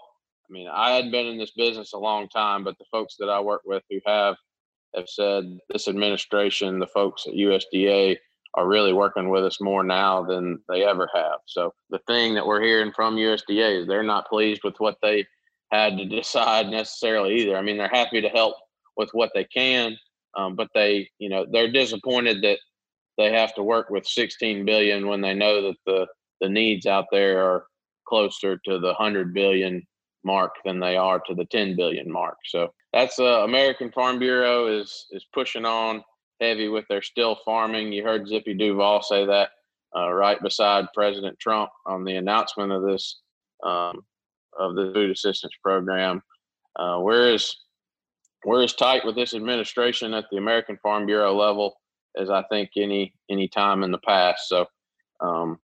I 0.49 0.53
mean, 0.53 0.67
I 0.71 0.91
hadn't 0.91 1.11
been 1.11 1.27
in 1.27 1.37
this 1.37 1.51
business 1.51 1.93
a 1.93 1.97
long 1.97 2.29
time, 2.29 2.63
but 2.63 2.77
the 2.77 2.85
folks 2.91 3.15
that 3.19 3.29
I 3.29 3.39
work 3.39 3.61
with 3.65 3.83
who 3.89 3.99
have 4.05 4.35
have 4.95 5.09
said 5.09 5.43
this 5.69 5.87
administration, 5.87 6.79
the 6.79 6.87
folks 6.87 7.25
at 7.27 7.33
USDA, 7.33 8.17
are 8.57 8.67
really 8.67 8.91
working 8.91 9.29
with 9.29 9.45
us 9.45 9.61
more 9.61 9.83
now 9.83 10.23
than 10.23 10.59
they 10.67 10.83
ever 10.83 11.07
have. 11.13 11.39
So 11.45 11.73
the 11.91 11.99
thing 12.07 12.33
that 12.33 12.45
we're 12.45 12.61
hearing 12.61 12.91
from 12.91 13.15
USDA 13.15 13.81
is 13.81 13.87
they're 13.87 14.01
not 14.01 14.27
pleased 14.27 14.61
with 14.63 14.73
what 14.79 14.97
they 15.01 15.25
had 15.71 15.95
to 15.97 16.05
decide 16.09 16.67
necessarily 16.67 17.35
either. 17.35 17.55
I 17.55 17.61
mean, 17.61 17.77
they're 17.77 17.87
happy 17.87 18.19
to 18.19 18.29
help 18.29 18.55
with 18.97 19.09
what 19.13 19.29
they 19.35 19.43
can, 19.45 19.95
um, 20.35 20.55
but 20.55 20.69
they, 20.73 21.07
you 21.19 21.29
know, 21.29 21.45
they're 21.49 21.71
disappointed 21.71 22.41
that 22.41 22.57
they 23.17 23.31
have 23.31 23.53
to 23.55 23.63
work 23.63 23.91
with 23.91 24.07
16 24.07 24.65
billion 24.65 25.07
when 25.07 25.21
they 25.21 25.33
know 25.33 25.61
that 25.61 25.77
the 25.85 26.07
the 26.39 26.49
needs 26.49 26.85
out 26.85 27.05
there 27.11 27.43
are 27.43 27.65
closer 28.07 28.59
to 28.63 28.77
the 28.77 28.93
100 28.93 29.33
billion 29.33 29.85
mark 30.23 30.51
than 30.63 30.79
they 30.79 30.95
are 30.95 31.19
to 31.19 31.33
the 31.33 31.45
10 31.45 31.75
billion 31.75 32.11
mark. 32.11 32.37
So 32.45 32.71
that's 32.93 33.17
uh, 33.17 33.43
American 33.43 33.91
Farm 33.91 34.19
Bureau 34.19 34.67
is 34.67 35.05
is 35.11 35.25
pushing 35.33 35.65
on 35.65 36.03
heavy 36.39 36.67
with 36.69 36.85
their 36.87 37.01
still 37.01 37.37
farming. 37.45 37.91
You 37.91 38.03
heard 38.03 38.27
Zippy 38.27 38.53
Duval 38.53 39.01
say 39.01 39.25
that 39.25 39.49
uh, 39.95 40.11
right 40.11 40.41
beside 40.41 40.85
President 40.93 41.37
Trump 41.39 41.69
on 41.85 42.03
the 42.03 42.15
announcement 42.15 42.71
of 42.71 42.83
this 42.83 43.21
um, 43.63 44.05
of 44.57 44.75
the 44.75 44.91
food 44.93 45.11
assistance 45.11 45.53
program. 45.63 46.21
Uh, 46.77 46.99
we're 47.01 47.33
as 47.33 47.55
we're 48.45 48.63
as 48.63 48.73
tight 48.73 49.05
with 49.05 49.15
this 49.15 49.33
administration 49.33 50.13
at 50.13 50.25
the 50.31 50.37
American 50.37 50.77
Farm 50.83 51.05
Bureau 51.05 51.35
level 51.35 51.75
as 52.17 52.29
I 52.29 52.43
think 52.49 52.71
any 52.77 53.13
any 53.29 53.47
time 53.47 53.83
in 53.83 53.91
the 53.91 53.99
past. 53.99 54.47
So 54.47 54.67
Um, 55.19 55.59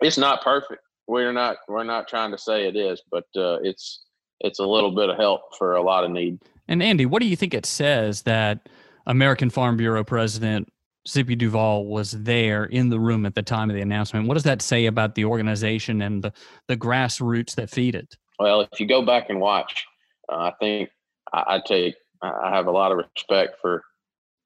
it's 0.00 0.18
not 0.18 0.42
perfect. 0.42 0.82
We're 1.06 1.32
not 1.32 1.58
we're 1.68 1.84
not 1.84 2.08
trying 2.08 2.32
to 2.32 2.38
say 2.38 2.66
it 2.66 2.76
is, 2.76 3.02
but 3.10 3.24
uh, 3.36 3.58
it's 3.62 4.04
it's 4.40 4.58
a 4.58 4.66
little 4.66 4.90
bit 4.90 5.08
of 5.08 5.16
help 5.16 5.40
for 5.58 5.76
a 5.76 5.82
lot 5.82 6.04
of 6.04 6.10
need. 6.10 6.38
And 6.68 6.82
Andy, 6.82 7.06
what 7.06 7.22
do 7.22 7.28
you 7.28 7.36
think 7.36 7.54
it 7.54 7.66
says 7.66 8.22
that 8.22 8.68
American 9.06 9.50
Farm 9.50 9.76
Bureau 9.76 10.04
President 10.04 10.68
Zippy 11.08 11.36
Duval 11.36 11.86
was 11.86 12.10
there 12.10 12.64
in 12.64 12.88
the 12.88 12.98
room 12.98 13.26
at 13.26 13.34
the 13.34 13.42
time 13.42 13.70
of 13.70 13.76
the 13.76 13.82
announcement? 13.82 14.26
What 14.26 14.34
does 14.34 14.42
that 14.42 14.60
say 14.60 14.86
about 14.86 15.14
the 15.14 15.24
organization 15.24 16.02
and 16.02 16.22
the, 16.22 16.32
the 16.68 16.76
grassroots 16.76 17.54
that 17.54 17.70
feed 17.70 17.94
it? 17.94 18.16
Well, 18.38 18.62
if 18.72 18.80
you 18.80 18.86
go 18.86 19.04
back 19.04 19.30
and 19.30 19.40
watch, 19.40 19.84
uh, 20.30 20.36
I 20.36 20.52
think 20.60 20.90
I, 21.32 21.44
I 21.46 21.62
take 21.64 21.94
I 22.22 22.50
have 22.50 22.66
a 22.66 22.72
lot 22.72 22.92
of 22.92 22.98
respect 22.98 23.56
for 23.60 23.82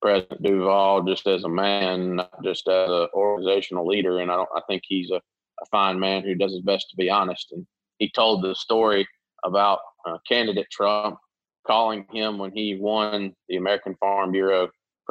President 0.02 0.42
Duval 0.42 1.02
just 1.04 1.26
as 1.26 1.44
a 1.44 1.48
man, 1.48 2.16
not 2.16 2.42
just 2.42 2.68
as 2.68 2.90
an 2.90 3.08
organizational 3.14 3.86
leader. 3.86 4.20
And 4.20 4.30
I 4.30 4.36
don't 4.36 4.48
I 4.54 4.60
think 4.68 4.82
he's 4.86 5.10
a, 5.10 5.16
a 5.16 5.66
fine 5.70 5.98
man 5.98 6.22
who 6.22 6.34
does 6.34 6.52
his 6.52 6.62
best 6.62 6.90
to 6.90 6.96
be 6.96 7.08
honest. 7.08 7.52
And 7.52 7.66
he 7.98 8.10
told 8.10 8.42
the 8.42 8.54
story 8.54 9.06
about 9.44 9.78
uh, 10.06 10.18
candidate 10.28 10.66
Trump 10.70 11.18
calling 11.70 12.04
him 12.10 12.36
when 12.36 12.50
he 12.52 12.76
won 12.80 13.32
the 13.48 13.56
American 13.56 13.94
Farm 14.00 14.32
Bureau 14.32 14.68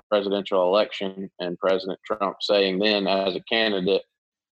presidential 0.10 0.64
election 0.64 1.30
and 1.40 1.58
President 1.58 2.00
Trump 2.06 2.38
saying 2.42 2.80
then 2.80 3.08
as 3.08 3.36
a 3.36 3.44
candidate 3.50 4.02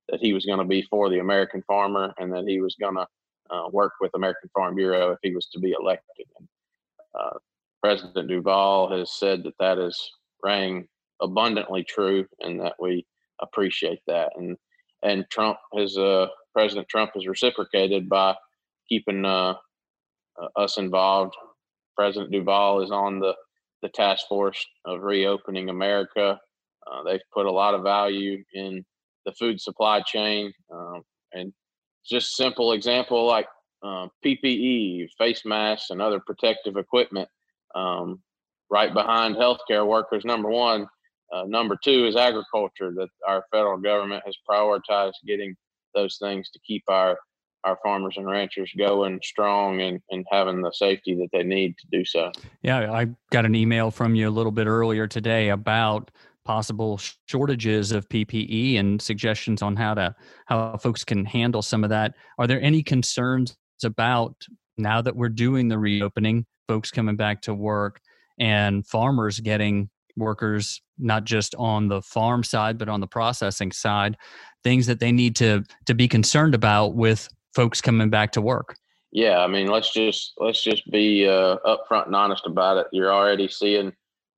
that 0.09 0.21
he 0.21 0.33
was 0.33 0.45
going 0.45 0.59
to 0.59 0.65
be 0.65 0.83
for 0.83 1.09
the 1.11 1.19
American 1.19 1.63
farmer 1.67 2.15
and 2.19 2.33
that 2.33 2.45
he 2.47 2.61
was 2.61 2.77
going 2.81 2.95
to 2.95 3.07
uh, 3.51 3.69
work 3.73 3.93
with 4.01 4.11
American 4.15 4.49
Farm 4.55 4.75
Bureau 4.75 5.11
if 5.11 5.19
he 5.23 5.35
was 5.35 5.47
to 5.47 5.59
be 5.59 5.75
elected. 5.79 6.27
And, 6.39 6.49
uh, 7.19 7.39
President 7.83 8.29
Duval 8.29 8.91
has 8.97 9.13
said 9.13 9.43
that 9.45 9.55
that 9.59 9.79
is 9.79 10.11
rang 10.43 10.87
abundantly 11.21 11.85
true 11.85 12.27
and 12.41 12.61
that 12.61 12.75
we 12.81 13.07
appreciate 13.41 14.01
that. 14.07 14.31
And 14.37 14.57
and 15.03 15.25
Trump 15.31 15.59
has 15.77 15.97
uh, 15.97 16.27
President 16.55 16.89
Trump 16.89 17.13
has 17.15 17.27
reciprocated 17.27 18.09
by 18.09 18.35
keeping 18.89 19.25
uh, 19.25 19.55
uh, 20.41 20.49
us 20.57 20.79
involved. 20.79 21.35
President 21.97 22.33
Duval 22.33 22.83
is 22.83 22.91
on 22.91 23.19
the 23.19 23.35
the 23.83 23.89
task 23.91 24.27
force 24.29 24.65
of 24.85 25.03
reopening 25.03 25.69
America. 25.69 26.39
Uh, 26.91 27.03
they've 27.05 27.21
put 27.33 27.47
a 27.47 27.53
lot 27.53 27.75
of 27.75 27.83
value 27.83 28.43
in 28.55 28.85
the 29.27 29.33
food 29.33 29.61
supply 29.61 30.01
chain, 30.01 30.53
um, 30.73 31.03
and 31.33 31.53
just 32.09 32.37
simple 32.37 32.73
example 32.73 33.27
like 33.27 33.47
uh, 33.83 34.07
PPE, 34.25 35.09
face 35.19 35.43
masks, 35.45 35.91
and 35.91 36.01
other 36.01 36.21
protective 36.27 36.77
equipment. 36.77 37.29
Um, 37.75 38.23
right 38.71 38.93
behind 38.93 39.37
healthcare 39.37 39.87
workers, 39.87 40.25
number 40.25 40.49
one. 40.49 40.87
Uh, 41.33 41.43
number 41.47 41.77
two 41.83 42.07
is 42.07 42.17
agriculture. 42.17 42.93
That 42.95 43.09
our 43.27 43.45
federal 43.51 43.79
government 43.79 44.23
has 44.25 44.37
prioritized 44.49 45.13
getting 45.27 45.55
those 45.95 46.19
things 46.21 46.51
to 46.51 46.61
keep 46.67 46.85
our 46.89 47.19
our 47.67 47.79
farmers 47.83 48.15
and 48.17 48.27
ranchers 48.27 48.73
going 48.79 49.21
strong 49.23 49.81
and, 49.83 50.01
and 50.11 50.25
having 50.31 50.63
the 50.63 50.73
safety 50.73 51.15
that 51.17 51.29
they 51.33 51.43
need 51.43 51.77
to 51.79 51.87
do 51.91 52.05
so. 52.05 52.31
Yeah, 52.63 52.93
I 52.93 53.09
got 53.31 53.45
an 53.45 53.55
email 53.55 53.91
from 53.91 54.15
you 54.15 54.29
a 54.29 54.31
little 54.31 54.53
bit 54.53 54.69
earlier 54.69 55.07
today 55.07 55.51
about 55.51 56.13
possible 56.45 57.01
shortages 57.27 57.91
of 57.91 58.09
PPE 58.09 58.79
and 58.79 59.03
suggestions 59.03 59.63
on 59.63 59.75
how 59.75 59.95
to 59.95 60.15
how 60.47 60.77
folks 60.77 61.05
can 61.05 61.25
handle 61.25 61.61
some 61.61 61.83
of 61.83 61.91
that. 61.91 62.15
Are 62.39 62.47
there 62.47 62.63
any 62.63 62.85
concerns 62.85 63.57
about 63.85 64.37
now 64.79 65.03
that 65.03 65.17
we're 65.17 65.29
doing 65.29 65.67
the 65.67 65.79
reopening, 65.79 66.47
folks 66.69 66.93
coming 66.93 67.17
back 67.17 67.43
to 67.43 67.55
work 67.55 68.01
and 68.39 68.87
farmers 68.87 69.41
getting 69.41 69.91
workers 70.17 70.81
not 70.99 71.25
just 71.25 71.55
on 71.57 71.89
the 71.89 72.01
farm 72.01 72.43
side 72.43 72.79
but 72.79 72.89
on 72.89 73.01
the 73.01 73.07
processing 73.07 73.71
side 73.71 74.17
things 74.65 74.87
that 74.87 74.99
they 74.99 75.13
need 75.13 75.37
to 75.37 75.63
to 75.85 75.95
be 75.95 76.09
concerned 76.09 76.55
about 76.55 76.95
with 76.95 77.29
folks 77.57 77.81
coming 77.81 78.11
back 78.11 78.31
to 78.33 78.41
work? 78.41 78.77
Yeah, 79.11 79.39
I 79.39 79.47
mean, 79.47 79.69
let's 79.69 79.93
just 79.93 80.35
let's 80.37 80.63
just 80.63 80.89
be 80.91 81.27
uh, 81.27 81.57
upfront 81.65 82.07
and 82.07 82.15
honest 82.15 82.47
about 82.47 82.77
it. 82.77 82.87
You're 82.93 83.13
already 83.13 83.49
seeing 83.49 83.93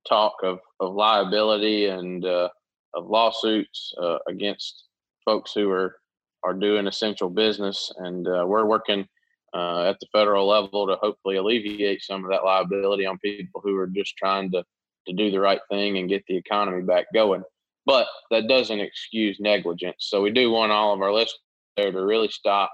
talk 0.07 0.35
of 0.41 0.59
of 0.79 0.95
liability 0.95 1.87
and 1.87 2.23
uh, 2.25 2.49
of 2.95 3.07
lawsuits 3.07 3.93
uh, 4.01 4.19
against 4.27 4.85
folks 5.25 5.51
who 5.53 5.69
are 5.69 5.97
are 6.43 6.53
doing 6.53 6.87
essential 6.87 7.29
business, 7.29 7.91
and 7.97 8.25
uh, 8.27 8.45
we're 8.47 8.65
working 8.65 9.05
uh, 9.53 9.89
at 9.89 9.99
the 9.99 10.07
federal 10.13 10.47
level 10.47 10.87
to 10.87 10.95
hopefully 10.95 11.35
alleviate 11.35 12.01
some 12.01 12.23
of 12.23 12.31
that 12.31 12.45
liability 12.45 13.05
on 13.05 13.17
people 13.17 13.59
who 13.61 13.75
are 13.75 13.87
just 13.87 14.15
trying 14.15 14.49
to 14.51 14.63
to 15.07 15.13
do 15.13 15.29
the 15.29 15.39
right 15.39 15.61
thing 15.69 15.97
and 15.97 16.07
get 16.07 16.23
the 16.27 16.37
economy 16.37 16.83
back 16.83 17.05
going. 17.13 17.43
But 17.85 18.07
that 18.31 18.47
doesn't 18.47 18.79
excuse 18.79 19.39
negligence. 19.41 20.05
So 20.07 20.21
we 20.21 20.31
do 20.31 20.51
want 20.51 20.71
all 20.71 20.93
of 20.93 21.01
our 21.01 21.11
listeners 21.11 21.39
there 21.75 21.91
to 21.91 22.05
really 22.05 22.29
stop 22.29 22.71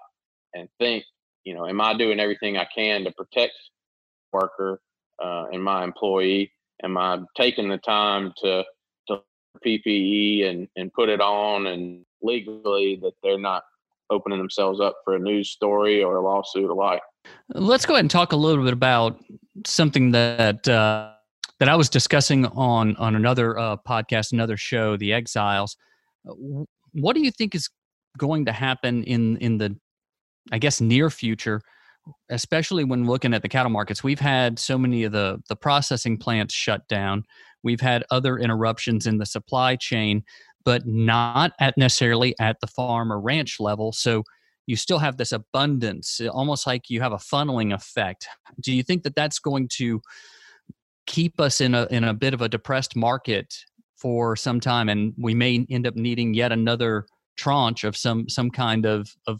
and 0.55 0.69
think, 0.79 1.03
you 1.43 1.53
know, 1.53 1.67
am 1.67 1.81
I 1.81 1.95
doing 1.95 2.19
everything 2.19 2.57
I 2.57 2.67
can 2.73 3.03
to 3.03 3.11
protect 3.11 3.53
worker 4.33 4.79
uh, 5.23 5.45
and 5.51 5.63
my 5.63 5.83
employee? 5.83 6.51
Am 6.83 6.97
I 6.97 7.19
taking 7.37 7.69
the 7.69 7.77
time 7.77 8.33
to 8.37 8.63
to 9.07 9.21
PPE 9.65 10.49
and 10.49 10.67
and 10.75 10.91
put 10.93 11.09
it 11.09 11.21
on 11.21 11.67
and 11.67 12.03
legally 12.21 12.99
that 13.03 13.13
they're 13.21 13.39
not 13.39 13.63
opening 14.09 14.37
themselves 14.37 14.79
up 14.79 14.95
for 15.03 15.15
a 15.15 15.19
news 15.19 15.49
story 15.51 16.03
or 16.03 16.17
a 16.17 16.21
lawsuit 16.21 16.69
alike? 16.69 17.01
Let's 17.49 17.85
go 17.85 17.93
ahead 17.93 18.03
and 18.03 18.11
talk 18.11 18.31
a 18.31 18.37
little 18.37 18.63
bit 18.63 18.73
about 18.73 19.19
something 19.65 20.11
that. 20.11 20.67
Uh, 20.67 21.11
that 21.59 21.69
I 21.69 21.75
was 21.75 21.89
discussing 21.89 22.45
on 22.47 22.97
on 22.97 23.15
another 23.15 23.57
uh, 23.57 23.77
podcast, 23.77 24.33
another 24.33 24.57
show, 24.57 24.97
The 24.97 25.13
Exiles. 25.13 25.77
What 26.23 27.15
do 27.15 27.21
you 27.21 27.31
think 27.31 27.55
is 27.55 27.69
going 28.17 28.45
to 28.45 28.51
happen 28.51 29.03
in 29.03 29.37
in 29.37 29.57
the 29.57 29.77
I 30.51 30.60
guess 30.60 30.81
near 30.81 31.10
future, 31.10 31.62
especially 32.29 32.84
when 32.84 33.05
looking 33.05 33.34
at 33.34 33.41
the 33.41 33.49
cattle 33.49 33.71
markets, 33.71 34.03
we've 34.03 34.19
had 34.19 34.60
so 34.60 34.77
many 34.77 35.03
of 35.03 35.12
the 35.12 35.41
the 35.49 35.55
processing 35.55 36.17
plants 36.17 36.53
shut 36.53 36.88
down. 36.88 37.23
We've 37.63 37.81
had 37.81 38.03
other 38.12 38.38
interruptions 38.38 39.08
in 39.08 39.17
the 39.17 39.25
supply 39.25 39.75
chain, 39.75 40.23
but 40.63 40.86
not 40.86 41.53
at 41.60 41.77
necessarily 41.77 42.36
at 42.39 42.60
the 42.62 42.67
farm 42.67 43.12
or 43.12 43.19
ranch 43.19 43.60
level. 43.60 43.91
So 43.91 44.23
you 44.67 44.75
still 44.75 44.99
have 44.99 45.17
this 45.17 45.31
abundance, 45.31 46.19
eh, 46.19 46.27
almost 46.27 46.65
like 46.67 46.89
you 46.89 47.01
have 47.01 47.12
a 47.12 47.17
funneling 47.17 47.73
effect. 47.73 48.27
Do 48.60 48.73
you 48.73 48.84
think 48.84 49.03
that 49.03 49.15
that's 49.15 49.39
going 49.39 49.69
to 49.73 50.01
keep 51.08 51.39
us 51.39 51.62
in 51.62 51.75
a 51.75 51.88
in 51.91 52.03
a 52.03 52.13
bit 52.13 52.34
of 52.34 52.41
a 52.41 52.49
depressed 52.49 52.95
market 52.95 53.53
for 53.97 54.36
some 54.36 54.60
time, 54.60 54.89
and 54.89 55.13
we 55.17 55.34
may 55.34 55.65
end 55.69 55.88
up 55.88 55.95
needing 55.95 56.34
yet 56.34 56.51
another 56.51 57.05
tranche 57.38 57.84
of 57.84 57.95
some 57.95 58.27
some 58.29 58.49
kind 58.49 58.86
of 58.86 59.10
of 59.27 59.39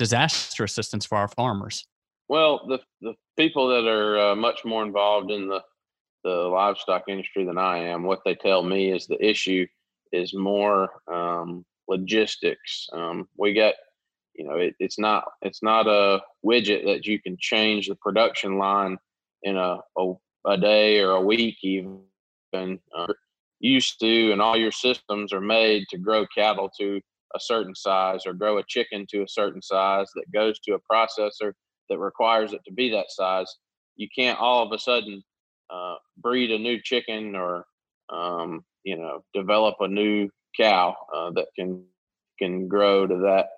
disaster 0.00 0.64
assistance 0.64 1.04
for 1.04 1.18
our 1.18 1.28
farmers? 1.28 1.86
Well, 2.28 2.66
the 2.66 2.78
the 3.02 3.14
people 3.36 3.68
that 3.68 3.86
are 3.86 4.30
uh, 4.30 4.34
much 4.34 4.64
more 4.64 4.82
involved 4.82 5.30
in 5.30 5.46
the 5.46 5.62
the 6.24 6.30
livestock 6.30 7.04
industry 7.08 7.44
than 7.44 7.58
I 7.58 7.78
am, 7.78 8.04
what 8.04 8.20
they 8.24 8.34
tell 8.34 8.62
me 8.62 8.92
is 8.92 9.06
the 9.06 9.22
issue 9.24 9.66
is 10.12 10.34
more 10.34 10.88
um, 11.12 11.64
logistics. 11.88 12.88
Um, 12.92 13.28
we 13.38 13.52
get, 13.52 13.74
you 14.34 14.44
know, 14.46 14.56
it, 14.56 14.74
it's 14.78 14.98
not 14.98 15.24
it's 15.42 15.62
not 15.62 15.86
a 15.86 16.22
widget 16.44 16.84
that 16.86 17.06
you 17.06 17.20
can 17.20 17.36
change 17.38 17.88
the 17.88 17.96
production 17.96 18.56
line 18.56 18.96
in 19.42 19.56
a 19.58 19.78
a, 19.98 20.12
a 20.46 20.56
day 20.56 21.00
or 21.00 21.10
a 21.10 21.20
week 21.20 21.58
even. 21.62 22.00
Uh, 22.52 23.12
used 23.60 24.00
to, 24.00 24.32
and 24.32 24.40
all 24.40 24.56
your 24.56 24.72
systems 24.72 25.32
are 25.32 25.40
made 25.40 25.84
to 25.90 25.98
grow 25.98 26.26
cattle 26.34 26.70
to 26.80 27.00
a 27.34 27.40
certain 27.40 27.74
size 27.74 28.26
or 28.26 28.32
grow 28.32 28.58
a 28.58 28.64
chicken 28.68 29.06
to 29.10 29.22
a 29.22 29.28
certain 29.28 29.62
size 29.62 30.08
that 30.14 30.30
goes 30.32 30.58
to 30.60 30.74
a 30.74 30.92
processor 30.92 31.52
that 31.88 31.98
requires 31.98 32.52
it 32.52 32.60
to 32.66 32.72
be 32.72 32.90
that 32.90 33.10
size. 33.10 33.52
You 33.96 34.08
can't 34.14 34.38
all 34.38 34.64
of 34.64 34.72
a 34.72 34.78
sudden 34.78 35.22
uh, 35.72 35.96
breed 36.18 36.50
a 36.50 36.58
new 36.58 36.80
chicken 36.82 37.36
or 37.36 37.64
um, 38.10 38.64
you 38.84 38.96
know 38.96 39.24
develop 39.34 39.76
a 39.80 39.88
new 39.88 40.28
cow 40.58 40.96
uh, 41.14 41.30
that 41.32 41.48
can 41.56 41.84
can 42.38 42.68
grow 42.68 43.06
to 43.06 43.16
that 43.18 43.48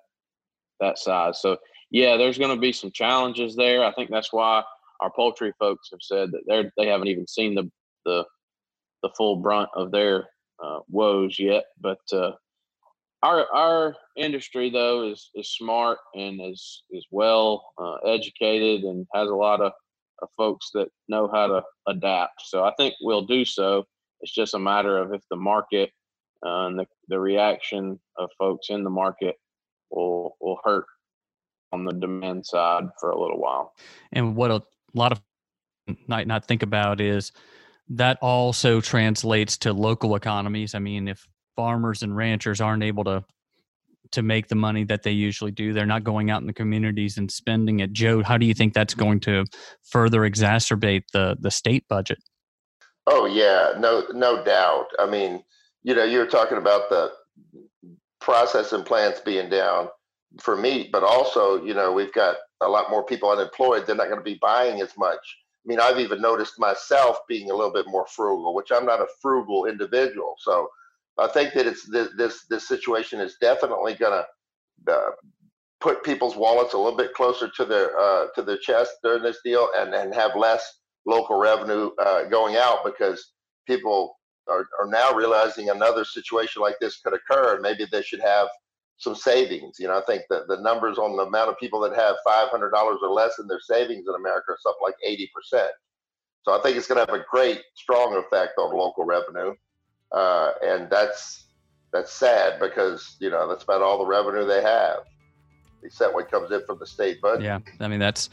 that 0.79 0.97
size. 0.97 1.41
So 1.41 1.57
yeah, 1.91 2.17
there's 2.17 2.37
going 2.37 2.53
to 2.55 2.59
be 2.61 2.73
some 2.73 2.91
challenges 2.91 3.55
there. 3.55 3.83
I 3.83 3.93
think 3.93 4.09
that's 4.09 4.33
why 4.33 4.63
our 4.99 5.11
poultry 5.15 5.53
folks 5.59 5.89
have 5.91 6.01
said 6.01 6.31
that 6.31 6.41
they 6.47 6.83
they 6.83 6.89
haven't 6.89 7.07
even 7.07 7.27
seen 7.27 7.55
the 7.55 7.69
the 8.05 8.25
the 9.01 9.09
full 9.17 9.37
brunt 9.37 9.69
of 9.75 9.91
their 9.91 10.29
uh, 10.63 10.79
woes 10.89 11.37
yet, 11.39 11.65
but 11.79 11.99
uh, 12.13 12.31
our 13.23 13.47
our 13.53 13.95
industry 14.17 14.69
though 14.69 15.09
is 15.09 15.31
is 15.33 15.49
smart 15.49 15.97
and 16.13 16.39
is 16.41 16.83
is 16.91 17.07
well 17.09 17.65
uh, 17.81 17.95
educated 18.05 18.83
and 18.83 19.07
has 19.13 19.29
a 19.29 19.35
lot 19.35 19.61
of, 19.61 19.71
of 20.21 20.27
folks 20.37 20.69
that 20.73 20.89
know 21.07 21.29
how 21.33 21.47
to 21.47 21.63
adapt. 21.87 22.41
So 22.45 22.63
I 22.63 22.73
think 22.77 22.93
we'll 23.01 23.25
do 23.25 23.45
so. 23.45 23.85
It's 24.21 24.33
just 24.33 24.53
a 24.53 24.59
matter 24.59 24.97
of 24.97 25.13
if 25.13 25.21
the 25.29 25.37
market 25.37 25.89
uh, 26.45 26.67
and 26.67 26.79
the, 26.79 26.85
the 27.07 27.19
reaction 27.19 27.99
of 28.17 28.29
folks 28.37 28.67
in 28.69 28.83
the 28.83 28.89
market 28.89 29.35
will 29.89 30.35
will 30.41 30.59
hurt 30.63 30.85
on 31.71 31.85
the 31.85 31.93
demand 31.93 32.45
side 32.45 32.83
for 32.99 33.09
a 33.09 33.19
little 33.19 33.39
while. 33.39 33.73
And 34.11 34.35
what 34.35 34.51
a 34.51 34.61
lot 34.93 35.11
of 35.11 35.21
might 36.07 36.27
not 36.27 36.45
think 36.45 36.61
about 36.61 37.01
is 37.01 37.31
that 37.89 38.17
also 38.21 38.79
translates 38.79 39.57
to 39.57 39.73
local 39.73 40.15
economies. 40.15 40.75
I 40.75 40.79
mean, 40.79 41.07
if 41.07 41.27
farmers 41.55 42.03
and 42.03 42.15
ranchers 42.15 42.61
aren't 42.61 42.83
able 42.83 43.03
to 43.05 43.23
to 44.11 44.21
make 44.21 44.47
the 44.47 44.55
money 44.55 44.83
that 44.83 45.01
they 45.01 45.11
usually 45.11 45.49
do. 45.49 45.73
They're 45.73 45.87
not 45.87 46.03
going 46.03 46.29
out 46.29 46.41
in 46.41 46.47
the 46.47 46.53
communities 46.53 47.17
and 47.17 47.31
spending 47.31 47.79
it. 47.79 47.93
Joe, 47.93 48.21
how 48.21 48.37
do 48.37 48.45
you 48.45 48.53
think 48.53 48.73
that's 48.73 48.93
going 48.93 49.19
to 49.21 49.45
further 49.83 50.21
exacerbate 50.21 51.03
the 51.13 51.35
the 51.39 51.51
state 51.51 51.87
budget? 51.87 52.19
Oh 53.07 53.25
yeah, 53.25 53.73
no 53.79 54.03
no 54.13 54.43
doubt. 54.43 54.87
I 54.99 55.09
mean, 55.09 55.43
you 55.83 55.95
know, 55.95 56.03
you're 56.03 56.27
talking 56.27 56.57
about 56.57 56.89
the 56.89 57.11
processing 58.21 58.83
plants 58.83 59.19
being 59.19 59.49
down 59.49 59.89
for 60.39 60.55
meat, 60.55 60.91
but 60.91 61.03
also, 61.03 61.63
you 61.63 61.73
know, 61.73 61.91
we've 61.91 62.13
got 62.13 62.37
a 62.61 62.67
lot 62.67 62.89
more 62.89 63.03
people 63.03 63.29
unemployed. 63.29 63.85
They're 63.85 63.95
not 63.95 64.07
going 64.07 64.19
to 64.19 64.23
be 64.23 64.39
buying 64.41 64.81
as 64.81 64.97
much. 64.97 65.19
I 65.65 65.65
mean, 65.67 65.79
I've 65.79 65.99
even 65.99 66.21
noticed 66.21 66.59
myself 66.59 67.19
being 67.27 67.51
a 67.51 67.55
little 67.55 67.73
bit 67.73 67.87
more 67.87 68.05
frugal, 68.07 68.53
which 68.53 68.71
I'm 68.71 68.85
not 68.85 69.01
a 69.01 69.07
frugal 69.21 69.65
individual. 69.65 70.35
So 70.39 70.67
I 71.19 71.27
think 71.27 71.53
that 71.53 71.67
it's 71.67 71.87
this 71.89 72.45
this, 72.49 72.67
situation 72.67 73.19
is 73.19 73.35
definitely 73.39 73.93
going 73.95 74.23
to 74.87 74.93
uh, 74.93 75.11
put 75.79 76.03
people's 76.03 76.35
wallets 76.35 76.73
a 76.73 76.77
little 76.77 76.97
bit 76.97 77.13
closer 77.13 77.49
to 77.55 77.65
their 77.65 77.97
uh, 77.97 78.27
to 78.35 78.41
their 78.41 78.57
chest 78.57 78.93
during 79.03 79.23
this 79.23 79.39
deal, 79.43 79.69
and 79.77 79.93
and 79.93 80.13
have 80.13 80.35
less 80.35 80.79
local 81.05 81.37
revenue 81.37 81.91
uh, 82.01 82.23
going 82.25 82.55
out 82.55 82.83
because 82.85 83.33
people 83.67 84.17
are, 84.49 84.65
are 84.79 84.87
now 84.87 85.13
realizing 85.13 85.69
another 85.69 86.03
situation 86.03 86.61
like 86.61 86.75
this 86.79 86.99
could 86.99 87.13
occur, 87.13 87.53
and 87.53 87.61
maybe 87.61 87.85
they 87.91 88.01
should 88.01 88.21
have 88.21 88.47
some 88.97 89.15
savings. 89.15 89.77
You 89.79 89.87
know, 89.87 89.97
I 89.97 90.01
think 90.05 90.23
that 90.29 90.47
the 90.47 90.61
numbers 90.61 90.97
on 90.97 91.15
the 91.15 91.23
amount 91.23 91.49
of 91.49 91.57
people 91.59 91.79
that 91.81 91.95
have 91.95 92.15
$500 92.25 92.71
or 92.73 93.09
less 93.09 93.39
in 93.39 93.47
their 93.47 93.59
savings 93.59 94.05
in 94.07 94.15
America 94.15 94.51
are 94.51 94.57
something 94.61 94.81
like 94.81 94.95
80%. 95.05 95.67
So 96.43 96.57
I 96.57 96.61
think 96.61 96.77
it's 96.77 96.87
going 96.87 97.05
to 97.05 97.11
have 97.11 97.21
a 97.21 97.25
great, 97.29 97.61
strong 97.75 98.15
effect 98.15 98.53
on 98.57 98.75
local 98.75 99.05
revenue, 99.05 99.53
uh, 100.13 100.51
and 100.63 100.89
that's 100.89 101.45
that's 101.91 102.11
sad 102.11 102.59
because 102.59 103.15
you 103.19 103.29
know 103.29 103.47
that's 103.47 103.63
about 103.63 103.81
all 103.81 103.97
the 103.97 104.05
revenue 104.05 104.45
they 104.45 104.61
have, 104.61 104.99
except 105.83 106.13
what 106.13 106.29
comes 106.29 106.51
in 106.51 106.65
from 106.65 106.79
the 106.79 106.87
state 106.87 107.21
budget. 107.21 107.43
Yeah, 107.43 107.59
I 107.79 107.87
mean 107.87 107.99
that's 107.99 108.29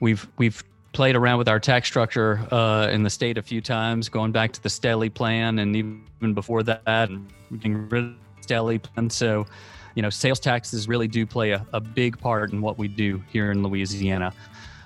we've 0.00 0.26
we've 0.38 0.62
played 0.92 1.16
around 1.16 1.38
with 1.38 1.48
our 1.48 1.58
tax 1.58 1.88
structure 1.88 2.46
uh, 2.52 2.88
in 2.90 3.02
the 3.02 3.10
state 3.10 3.36
a 3.36 3.42
few 3.42 3.60
times, 3.60 4.08
going 4.08 4.30
back 4.30 4.52
to 4.52 4.62
the 4.62 4.68
Stelly 4.68 5.12
plan 5.12 5.58
and 5.58 5.74
even 5.74 6.34
before 6.34 6.62
that, 6.62 7.10
and 7.10 7.32
getting 7.52 7.88
rid 7.88 8.04
of 8.04 8.14
Stelly 8.40 8.82
plan. 8.82 9.10
So 9.10 9.46
you 9.94 10.02
know, 10.02 10.10
sales 10.10 10.40
taxes 10.40 10.88
really 10.88 11.08
do 11.08 11.24
play 11.24 11.52
a, 11.52 11.64
a 11.72 11.80
big 11.80 12.18
part 12.18 12.52
in 12.52 12.60
what 12.60 12.78
we 12.78 12.88
do 12.88 13.22
here 13.30 13.52
in 13.52 13.62
Louisiana. 13.62 14.32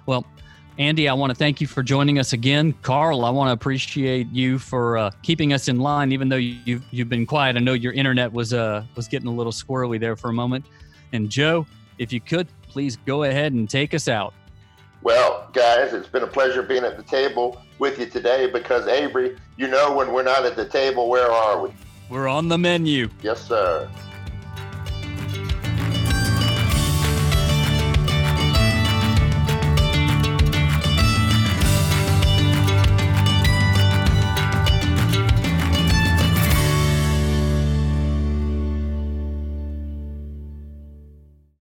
Well, 0.06 0.26
Andy, 0.78 1.08
I 1.08 1.12
want 1.12 1.30
to 1.30 1.34
thank 1.34 1.60
you 1.60 1.66
for 1.66 1.82
joining 1.82 2.20
us 2.20 2.32
again. 2.32 2.72
Carl, 2.82 3.24
I 3.24 3.30
want 3.30 3.48
to 3.48 3.52
appreciate 3.52 4.28
you 4.30 4.60
for 4.60 4.96
uh, 4.96 5.10
keeping 5.24 5.52
us 5.52 5.66
in 5.66 5.80
line, 5.80 6.12
even 6.12 6.28
though 6.28 6.36
you've, 6.36 6.84
you've 6.92 7.08
been 7.08 7.26
quiet. 7.26 7.56
I 7.56 7.58
know 7.58 7.72
your 7.72 7.92
internet 7.92 8.32
was 8.32 8.54
uh, 8.54 8.84
was 8.94 9.08
getting 9.08 9.26
a 9.26 9.32
little 9.32 9.50
squirrely 9.50 9.98
there 9.98 10.14
for 10.14 10.30
a 10.30 10.32
moment. 10.32 10.66
And 11.12 11.28
Joe, 11.28 11.66
if 11.98 12.12
you 12.12 12.20
could, 12.20 12.46
please 12.62 12.96
go 13.06 13.24
ahead 13.24 13.54
and 13.54 13.68
take 13.68 13.92
us 13.92 14.06
out. 14.06 14.34
Well, 15.02 15.50
guys, 15.52 15.92
it's 15.94 16.08
been 16.08 16.22
a 16.22 16.28
pleasure 16.28 16.62
being 16.62 16.84
at 16.84 16.96
the 16.96 17.02
table 17.02 17.60
with 17.80 17.98
you 17.98 18.06
today 18.06 18.48
because, 18.48 18.86
Avery, 18.86 19.36
you 19.56 19.66
know, 19.66 19.92
when 19.96 20.12
we're 20.12 20.22
not 20.22 20.44
at 20.44 20.54
the 20.54 20.68
table, 20.68 21.08
where 21.08 21.30
are 21.30 21.60
we? 21.60 21.70
We're 22.08 22.28
on 22.28 22.48
the 22.48 22.58
menu. 22.58 23.08
Yes, 23.20 23.44
sir. 23.44 23.90